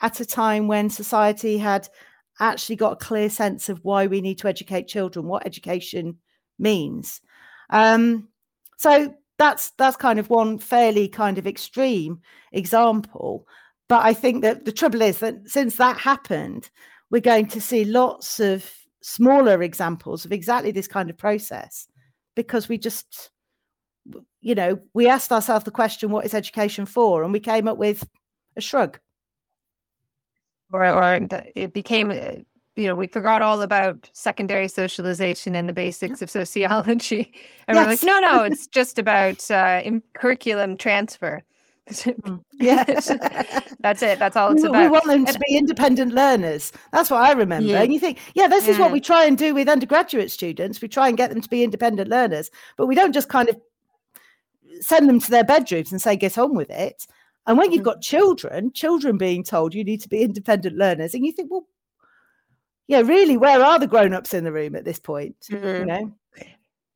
at 0.00 0.20
a 0.20 0.24
time 0.24 0.68
when 0.68 0.88
society 0.88 1.58
had 1.58 1.88
actually 2.40 2.76
got 2.76 2.92
a 2.92 3.04
clear 3.04 3.28
sense 3.28 3.68
of 3.68 3.84
why 3.84 4.06
we 4.06 4.20
need 4.20 4.38
to 4.38 4.48
educate 4.48 4.88
children, 4.88 5.26
what 5.26 5.46
education 5.46 6.18
means. 6.58 7.20
Um, 7.70 8.28
so 8.78 9.14
that's 9.38 9.70
that's 9.72 9.96
kind 9.96 10.18
of 10.18 10.30
one 10.30 10.58
fairly 10.58 11.08
kind 11.08 11.38
of 11.38 11.46
extreme 11.46 12.20
example. 12.52 13.46
But 13.88 14.04
I 14.04 14.14
think 14.14 14.42
that 14.42 14.64
the 14.64 14.72
trouble 14.72 15.02
is 15.02 15.18
that 15.18 15.36
since 15.46 15.76
that 15.76 15.98
happened, 15.98 16.70
we're 17.10 17.20
going 17.20 17.46
to 17.48 17.60
see 17.60 17.84
lots 17.84 18.40
of 18.40 18.70
smaller 19.02 19.62
examples 19.62 20.24
of 20.24 20.32
exactly 20.32 20.70
this 20.70 20.88
kind 20.88 21.10
of 21.10 21.18
process 21.18 21.86
because 22.34 22.68
we 22.68 22.78
just 22.78 23.30
you 24.40 24.54
know 24.54 24.78
we 24.94 25.06
asked 25.08 25.30
ourselves 25.30 25.64
the 25.64 25.70
question 25.70 26.10
what 26.10 26.24
is 26.24 26.34
education 26.34 26.86
for 26.86 27.22
and 27.22 27.32
we 27.32 27.40
came 27.40 27.68
up 27.68 27.76
with 27.76 28.08
a 28.56 28.60
shrug 28.60 28.98
or 30.72 30.86
or 30.86 31.20
it 31.54 31.72
became 31.72 32.10
uh, 32.10 32.32
you 32.76 32.86
know 32.86 32.94
we 32.94 33.06
forgot 33.06 33.42
all 33.42 33.62
about 33.62 34.10
secondary 34.12 34.68
socialization 34.68 35.54
and 35.54 35.68
the 35.68 35.72
basics 35.72 36.22
of 36.22 36.30
sociology 36.30 37.32
and 37.68 37.76
yes. 37.76 37.84
we're 37.84 37.90
like 37.90 38.02
no 38.02 38.20
no 38.20 38.42
it's 38.44 38.66
just 38.66 38.98
about 38.98 39.50
uh, 39.50 39.82
curriculum 40.14 40.76
transfer 40.76 41.42
mm. 41.90 42.40
yes 42.54 43.12
that's 43.80 44.02
it 44.02 44.18
that's 44.18 44.36
all 44.36 44.52
it's 44.52 44.62
we, 44.62 44.68
about 44.68 44.82
we 44.82 44.88
want 44.88 45.04
them 45.04 45.26
to 45.26 45.38
be 45.38 45.56
independent 45.56 46.12
learners 46.12 46.72
that's 46.92 47.10
what 47.10 47.20
i 47.20 47.32
remember 47.32 47.68
yeah. 47.68 47.82
and 47.82 47.92
you 47.92 48.00
think 48.00 48.18
yeah 48.34 48.46
this 48.46 48.64
yeah. 48.64 48.72
is 48.72 48.78
what 48.78 48.90
we 48.90 49.00
try 49.00 49.24
and 49.24 49.36
do 49.36 49.54
with 49.54 49.68
undergraduate 49.68 50.30
students 50.30 50.80
we 50.80 50.88
try 50.88 51.08
and 51.08 51.18
get 51.18 51.30
them 51.30 51.42
to 51.42 51.48
be 51.48 51.62
independent 51.62 52.08
learners 52.08 52.50
but 52.78 52.86
we 52.86 52.94
don't 52.94 53.12
just 53.12 53.28
kind 53.28 53.50
of 53.50 53.56
send 54.80 55.08
them 55.08 55.20
to 55.20 55.30
their 55.30 55.44
bedrooms 55.44 55.92
and 55.92 56.00
say 56.00 56.16
get 56.16 56.38
on 56.38 56.54
with 56.54 56.70
it 56.70 57.06
and 57.46 57.58
when 57.58 57.72
you've 57.72 57.82
mm. 57.82 57.86
got 57.86 58.00
children, 58.00 58.72
children 58.72 59.18
being 59.18 59.44
told 59.44 59.74
you 59.74 59.84
need 59.84 60.00
to 60.00 60.08
be 60.08 60.22
independent 60.22 60.76
learners, 60.76 61.14
and 61.14 61.26
you 61.26 61.32
think, 61.32 61.50
well, 61.50 61.66
yeah, 62.86 63.00
really, 63.00 63.36
where 63.36 63.62
are 63.62 63.78
the 63.78 63.86
grown-ups 63.86 64.34
in 64.34 64.44
the 64.44 64.52
room 64.52 64.74
at 64.76 64.84
this 64.84 64.98
point? 64.98 65.36
Mm-hmm. 65.50 65.66
You 65.66 65.86
know? 65.86 66.14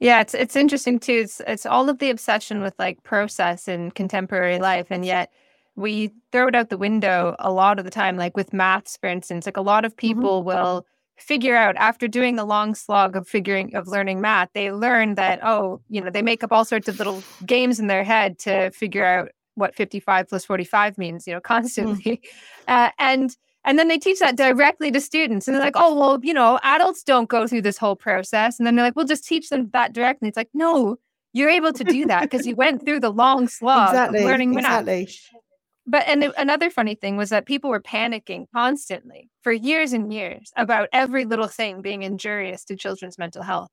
Yeah, 0.01 0.21
it's 0.21 0.35
it's 0.35 0.55
interesting 0.55 1.01
too. 1.01 1.21
It's 1.25 1.41
it's 1.47 1.67
all 1.67 1.89
of 1.89 1.99
the 1.99 2.11
obsession 2.11 2.63
with 2.63 2.75
like 2.79 3.03
process 3.03 3.67
in 3.67 3.91
contemporary 3.91 4.59
life, 4.59 4.87
and 4.91 5.05
yet 5.05 5.33
we 5.75 6.13
throw 6.31 6.47
it 6.49 6.55
out 6.55 6.69
the 6.69 6.79
window 6.79 7.35
a 7.41 7.51
lot 7.51 7.81
of 7.81 7.85
the 7.85 7.91
time. 7.91 8.17
Like 8.17 8.37
with 8.37 8.53
maths, 8.53 8.97
for 8.97 9.09
instance, 9.09 9.47
like 9.47 9.57
a 9.57 9.63
lot 9.63 9.85
of 9.85 9.93
mm-hmm. 9.93 10.07
people 10.07 10.41
mm-hmm. 10.41 10.49
will 10.49 10.87
figure 11.17 11.57
out 11.57 11.75
after 11.77 12.07
doing 12.07 12.37
the 12.37 12.45
long 12.45 12.77
slog 12.77 13.17
of 13.17 13.27
figuring 13.27 13.75
of 13.75 13.89
learning 13.89 14.21
math 14.21 14.49
they 14.55 14.71
learn 14.71 15.17
that 15.17 15.41
oh 15.43 15.81
you 15.89 16.01
know 16.01 16.11
they 16.11 16.23
make 16.23 16.45
up 16.45 16.53
all 16.53 16.65
sorts 16.65 16.87
of 16.87 16.97
little 16.97 17.21
games 17.45 17.81
in 17.81 17.89
their 17.89 18.05
head 18.05 18.39
to 18.39 18.71
figure 18.71 19.05
out 19.05 19.29
what 19.59 19.75
55 19.75 20.29
plus 20.29 20.45
45 20.45 20.97
means, 20.97 21.27
you 21.27 21.35
know, 21.35 21.41
constantly. 21.55 22.17
Mm. 22.17 22.21
Uh, 22.69 22.91
and 22.99 23.37
and 23.69 23.79
then 23.79 23.89
they 23.89 23.99
teach 23.99 24.19
that 24.21 24.35
directly 24.35 24.91
to 24.91 24.99
students. 24.99 25.47
And 25.47 25.55
they're 25.55 25.63
like, 25.63 25.77
oh, 25.77 25.95
well, 25.95 26.19
you 26.23 26.33
know, 26.33 26.59
adults 26.63 27.03
don't 27.03 27.29
go 27.29 27.47
through 27.47 27.61
this 27.61 27.77
whole 27.77 27.97
process. 27.97 28.59
And 28.59 28.67
then 28.67 28.77
they're 28.77 28.85
like, 28.87 28.97
we'll 28.97 29.05
just 29.05 29.27
teach 29.27 29.51
them 29.51 29.69
that 29.75 29.93
directly. 29.93 30.29
It's 30.29 30.39
like, 30.39 30.49
no, 30.55 30.97
you're 31.35 31.51
able 31.51 31.75
to 31.75 31.85
do 31.85 32.07
that 32.07 32.23
because 32.23 32.47
you 32.47 32.57
went 32.57 32.83
through 32.83 33.01
the 33.01 33.11
long 33.11 33.47
slog 33.47 33.91
exactly, 33.91 34.21
of 34.21 34.25
learning 34.25 34.57
exactly. 34.57 35.01
math. 35.05 35.41
But 35.87 36.05
and 36.09 36.33
another 36.39 36.71
funny 36.71 36.95
thing 36.95 37.19
was 37.19 37.29
that 37.29 37.45
people 37.45 37.69
were 37.69 37.81
panicking 37.81 38.47
constantly 38.55 39.29
for 39.43 39.53
years 39.53 39.93
and 39.93 40.11
years 40.15 40.51
about 40.57 40.89
every 40.95 41.27
little 41.27 41.47
thing 41.47 41.83
being 41.83 42.03
injurious 42.03 42.65
to 42.67 42.77
children's 42.77 43.19
mental 43.19 43.43
health. 43.43 43.69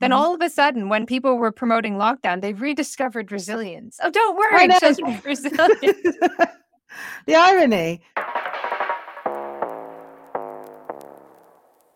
Then 0.00 0.10
mm-hmm. 0.10 0.18
all 0.18 0.34
of 0.34 0.42
a 0.42 0.50
sudden, 0.50 0.90
when 0.90 1.06
people 1.06 1.38
were 1.38 1.52
promoting 1.52 1.94
lockdown, 1.94 2.42
they 2.42 2.52
rediscovered 2.52 3.32
resilience. 3.32 3.98
Oh, 4.02 4.10
don't 4.10 4.36
worry, 4.36 4.68
children 4.78 5.20
resilient. 5.24 5.80
the 7.26 7.34
irony. 7.34 8.02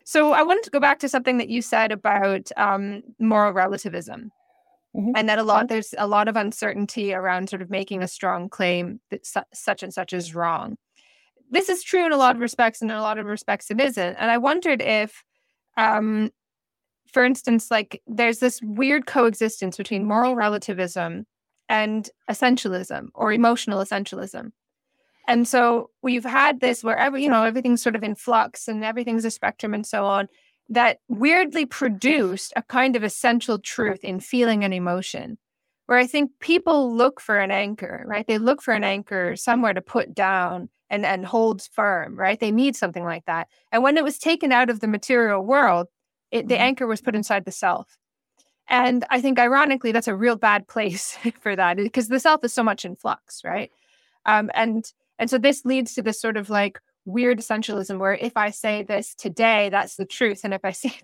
So 0.05 0.33
I 0.33 0.43
wanted 0.43 0.65
to 0.65 0.71
go 0.71 0.81
back 0.81 0.99
to 1.01 1.09
something 1.09 1.39
that 1.39 1.49
you 1.49 1.63
said 1.63 1.93
about 1.93 2.51
um, 2.57 3.03
moral 3.19 3.53
relativism. 3.53 4.31
Mm-hmm. 4.95 5.13
And 5.17 5.29
that 5.29 5.39
a 5.39 5.43
lot 5.43 5.69
there's 5.69 5.95
a 5.97 6.07
lot 6.07 6.29
of 6.29 6.37
uncertainty 6.37 7.15
around 7.15 7.49
sort 7.49 7.63
of 7.63 7.71
making 7.71 8.03
a 8.03 8.09
strong 8.09 8.51
claim 8.51 9.01
that 9.11 9.25
su- 9.25 9.41
such 9.55 9.83
and 9.83 9.93
such 9.93 10.13
is 10.13 10.35
wrong. 10.35 10.77
This 11.51 11.71
is 11.71 11.83
true 11.83 12.05
in 12.05 12.13
a 12.13 12.19
lot 12.19 12.37
of 12.37 12.43
respects, 12.43 12.83
and 12.83 12.91
in 12.91 12.97
a 12.99 13.03
lot 13.03 13.19
of 13.19 13.25
respects 13.25 13.71
it 13.71 13.81
isn't. 13.81 14.17
And 14.17 14.31
I 14.31 14.37
wondered 14.37 14.83
if 14.83 15.25
um, 15.79 16.31
for 17.13 17.25
instance, 17.25 17.71
like 17.71 18.03
there's 18.07 18.39
this 18.39 18.61
weird 18.63 19.07
coexistence 19.07 19.77
between 19.77 20.07
moral 20.07 20.35
relativism 20.35 21.27
and 21.69 22.09
essentialism 22.31 23.09
or 23.15 23.33
emotional 23.33 23.81
essentialism. 23.81 24.53
And 25.29 25.47
so 25.47 25.91
we've 26.03 26.25
had 26.25 26.61
this 26.61 26.83
wherever, 26.83 27.17
you 27.17 27.29
know, 27.29 27.45
everything's 27.45 27.83
sort 27.83 27.95
of 27.95 28.03
in 28.03 28.15
flux 28.15 28.69
and 28.69 28.85
everything's 28.85 29.25
a 29.25 29.31
spectrum 29.31 29.73
and 29.75 29.87
so 29.87 30.05
on, 30.05 30.29
that 30.69 30.99
weirdly 31.09 31.67
produced 31.67 32.53
a 32.57 32.63
kind 32.63 32.97
of 32.97 33.05
essential 33.05 33.59
truth 33.59 34.03
in 34.03 34.21
feeling 34.21 34.65
and 34.65 34.75
emotion, 34.75 35.39
where 35.87 35.99
I 35.99 36.07
think 36.07 36.31
people 36.41 36.95
look 36.95 37.21
for 37.21 37.39
an 37.39 37.51
anchor, 37.51 38.05
right? 38.07 38.27
They 38.27 38.39
look 38.39 38.63
for 38.63 38.75
an 38.75 38.85
anchor 38.85 39.37
somewhere 39.37 39.75
to 39.75 39.81
put 39.81 40.15
down 40.15 40.69
and, 40.91 41.07
and 41.07 41.25
holds 41.25 41.69
firm, 41.69 42.17
right? 42.17 42.39
They 42.39 42.51
need 42.51 42.77
something 42.77 43.05
like 43.05 43.25
that. 43.27 43.49
And 43.71 43.83
when 43.83 43.97
it 43.97 44.05
was 44.05 44.19
taken 44.19 44.53
out 44.53 44.71
of 44.71 44.81
the 44.81 44.89
material 44.89 45.45
world, 45.45 45.87
it, 46.31 46.49
the 46.49 46.55
mm-hmm. 46.55 46.65
anchor 46.65 46.87
was 46.87 47.01
put 47.01 47.15
inside 47.15 47.45
the 47.45 47.53
self. 47.53 47.99
And 48.69 49.05
I 49.11 49.21
think, 49.21 49.39
ironically, 49.39 49.93
that's 49.93 50.09
a 50.09 50.15
real 50.15 50.37
bad 50.37 50.69
place 50.69 51.17
for 51.41 51.55
that 51.55 51.77
because 51.77 52.09
the 52.09 52.21
self 52.21 52.45
is 52.45 52.53
so 52.53 52.63
much 52.63 52.85
in 52.85 52.97
flux, 52.97 53.43
right? 53.45 53.71
Um, 54.25 54.51
and 54.55 54.85
and 55.19 55.31
so 55.31 55.39
this 55.39 55.65
leads 55.65 55.95
to 55.95 56.03
this 56.03 56.21
sort 56.21 56.37
of 56.37 56.51
like 56.51 56.81
weird 57.05 57.39
essentialism 57.39 57.99
where 57.99 58.15
if 58.15 58.37
I 58.37 58.51
say 58.51 58.83
this 58.83 59.15
today, 59.15 59.69
that's 59.71 59.97
the 59.97 60.05
truth, 60.05 60.43
and 60.45 60.55
if 60.55 60.65
I 60.65 60.71
say 60.73 60.95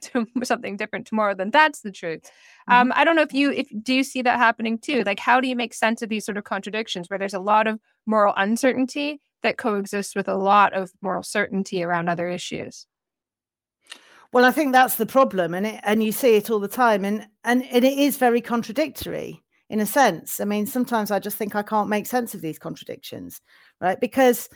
something 0.42 0.77
different 0.77 1.07
tomorrow, 1.07 1.35
then 1.35 1.51
that's 1.51 1.81
the 1.81 1.92
truth. 1.92 2.23
Mm-hmm. 2.25 2.73
Um, 2.73 2.92
I 2.94 3.05
don't 3.05 3.16
know 3.16 3.23
if 3.23 3.33
you 3.33 3.51
if 3.51 3.68
do 3.83 3.94
you 3.94 4.05
see 4.05 4.23
that 4.23 4.38
happening 4.38 4.79
too? 4.79 5.03
Like, 5.05 5.21
how 5.21 5.40
do 5.40 5.49
you 5.49 5.57
make 5.57 5.75
sense 5.75 6.03
of 6.03 6.09
these 6.09 6.25
sort 6.25 6.38
of 6.38 6.44
contradictions 6.44 7.09
where 7.09 7.18
there's 7.18 7.35
a 7.35 7.40
lot 7.40 7.66
of 7.66 7.81
moral 8.07 8.35
uncertainty 8.37 9.21
that 9.42 9.59
coexists 9.59 10.16
with 10.16 10.29
a 10.29 10.37
lot 10.37 10.73
of 10.73 10.90
moral 11.01 11.23
certainty 11.23 11.83
around 11.83 12.09
other 12.09 12.29
issues? 12.29 12.87
Well, 14.33 14.44
I 14.44 14.51
think 14.51 14.73
that's 14.73 14.97
the 14.97 15.07
problem, 15.07 15.55
and 15.55 15.66
it, 15.66 15.81
and 15.85 16.03
you 16.03 16.12
see 16.12 16.37
it 16.37 16.51
all 16.51 16.61
the 16.61 16.68
time, 16.68 17.05
and 17.05 17.27
and, 17.44 17.64
and 17.64 17.85
it 17.85 17.99
is 17.99 18.18
very 18.18 18.40
contradictory 18.40 19.42
in 19.71 19.81
a 19.81 19.87
sense. 19.87 20.40
I 20.40 20.44
mean, 20.44 20.66
sometimes 20.66 21.11
I 21.11 21.18
just 21.18 21.37
think 21.37 21.55
I 21.55 21.62
can't 21.62 21.88
make 21.88 22.07
sense 22.07 22.35
of 22.35 22.40
these 22.40 22.59
contradictions, 22.59 23.40
right? 23.81 24.01
Because, 24.01 24.49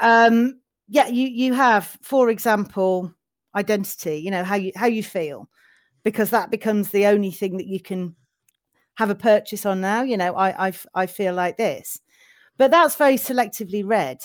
um, 0.00 0.60
yeah, 0.88 1.06
you 1.08 1.28
you 1.28 1.54
have, 1.54 1.96
for 2.02 2.30
example, 2.30 3.12
identity. 3.54 4.18
You 4.18 4.30
know 4.30 4.44
how 4.44 4.56
you 4.56 4.72
how 4.76 4.86
you 4.86 5.02
feel, 5.02 5.48
because 6.04 6.30
that 6.30 6.50
becomes 6.50 6.90
the 6.90 7.06
only 7.06 7.30
thing 7.30 7.56
that 7.56 7.66
you 7.66 7.80
can 7.80 8.14
have 8.94 9.10
a 9.10 9.14
purchase 9.14 9.66
on 9.66 9.80
now. 9.80 10.02
You 10.02 10.16
know, 10.16 10.34
I 10.34 10.68
I 10.68 10.72
I 10.94 11.06
feel 11.06 11.34
like 11.34 11.56
this, 11.56 12.00
but 12.58 12.70
that's 12.70 12.96
very 12.96 13.16
selectively 13.16 13.82
read. 13.84 14.18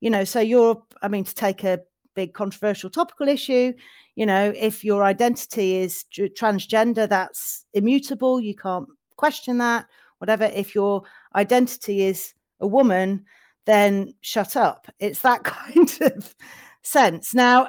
You 0.00 0.10
know, 0.10 0.24
so 0.24 0.40
you're, 0.40 0.82
I 1.02 1.08
mean, 1.08 1.24
to 1.24 1.34
take 1.34 1.64
a 1.64 1.80
big 2.14 2.32
controversial 2.34 2.90
topical 2.90 3.28
issue 3.28 3.72
you 4.14 4.26
know 4.26 4.52
if 4.56 4.84
your 4.84 5.02
identity 5.04 5.76
is 5.76 6.04
transgender 6.14 7.08
that's 7.08 7.64
immutable 7.74 8.40
you 8.40 8.54
can't 8.54 8.88
question 9.16 9.58
that 9.58 9.86
whatever 10.18 10.44
if 10.44 10.74
your 10.74 11.02
identity 11.34 12.02
is 12.04 12.34
a 12.60 12.66
woman 12.66 13.24
then 13.66 14.14
shut 14.20 14.56
up. 14.56 14.86
It's 14.98 15.20
that 15.20 15.44
kind 15.44 15.98
of 16.02 16.34
sense. 16.82 17.34
Now 17.34 17.68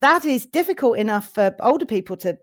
that 0.00 0.24
is 0.24 0.46
difficult 0.46 0.98
enough 0.98 1.32
for 1.34 1.54
older 1.60 1.86
people 1.86 2.16
to 2.18 2.38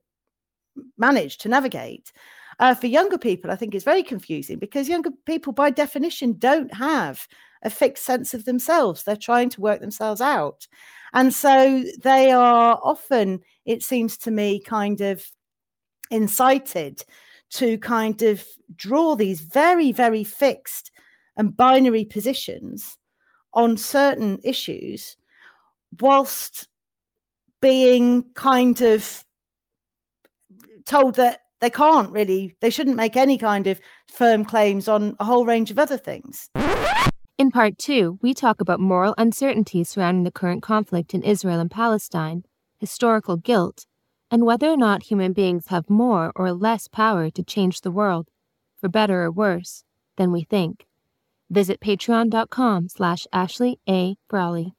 manage 0.97 1.37
to 1.39 1.49
navigate. 1.49 2.11
Uh, 2.59 2.73
for 2.73 2.87
younger 2.87 3.19
people 3.19 3.51
i 3.51 3.55
think 3.55 3.75
it's 3.75 3.85
very 3.85 4.01
confusing 4.01 4.57
because 4.57 4.89
younger 4.89 5.11
people 5.27 5.53
by 5.53 5.69
definition 5.69 6.33
don't 6.39 6.73
have 6.73 7.27
a 7.63 7.69
fixed 7.69 8.05
sense 8.05 8.33
of 8.33 8.45
themselves. 8.45 9.03
They're 9.03 9.15
trying 9.15 9.49
to 9.51 9.61
work 9.61 9.81
themselves 9.81 10.21
out. 10.21 10.67
And 11.13 11.33
so 11.33 11.83
they 12.01 12.31
are 12.31 12.79
often, 12.83 13.41
it 13.65 13.83
seems 13.83 14.17
to 14.19 14.31
me, 14.31 14.59
kind 14.59 15.01
of 15.01 15.25
incited 16.11 17.03
to 17.51 17.77
kind 17.79 18.21
of 18.21 18.45
draw 18.75 19.15
these 19.15 19.41
very, 19.41 19.91
very 19.91 20.23
fixed 20.23 20.91
and 21.37 21.55
binary 21.55 22.03
positions 22.03 22.97
on 23.53 23.77
certain 23.77 24.39
issues 24.43 25.15
whilst 26.01 26.67
being 27.61 28.23
kind 28.33 28.81
of 28.81 29.23
told 30.85 31.15
that 31.15 31.41
they 31.59 31.69
can't 31.69 32.11
really, 32.11 32.55
they 32.61 32.69
shouldn't 32.69 32.95
make 32.95 33.15
any 33.15 33.37
kind 33.37 33.67
of 33.67 33.79
firm 34.11 34.45
claims 34.45 34.87
on 34.87 35.15
a 35.19 35.25
whole 35.25 35.45
range 35.45 35.71
of 35.71 35.79
other 35.79 35.97
things. 35.97 36.49
In 37.37 37.51
part 37.51 37.77
two, 37.77 38.17
we 38.21 38.33
talk 38.33 38.61
about 38.61 38.79
moral 38.79 39.13
uncertainty 39.17 39.83
surrounding 39.83 40.23
the 40.23 40.31
current 40.31 40.63
conflict 40.63 41.13
in 41.13 41.23
Israel 41.23 41.59
and 41.59 41.69
Palestine, 41.69 42.43
historical 42.79 43.37
guilt, 43.37 43.85
and 44.31 44.45
whether 44.45 44.67
or 44.67 44.77
not 44.77 45.03
human 45.03 45.33
beings 45.33 45.67
have 45.67 45.89
more 45.89 46.31
or 46.35 46.51
less 46.51 46.87
power 46.87 47.29
to 47.29 47.43
change 47.43 47.81
the 47.81 47.91
world, 47.91 48.27
for 48.79 48.89
better 48.89 49.23
or 49.23 49.31
worse, 49.31 49.83
than 50.17 50.31
we 50.31 50.43
think. 50.43 50.86
Visit 51.49 51.79
patreon.com 51.79 52.89
slash 52.89 53.25
Ashley 53.31 53.79
A. 53.87 54.15
Frawley. 54.29 54.73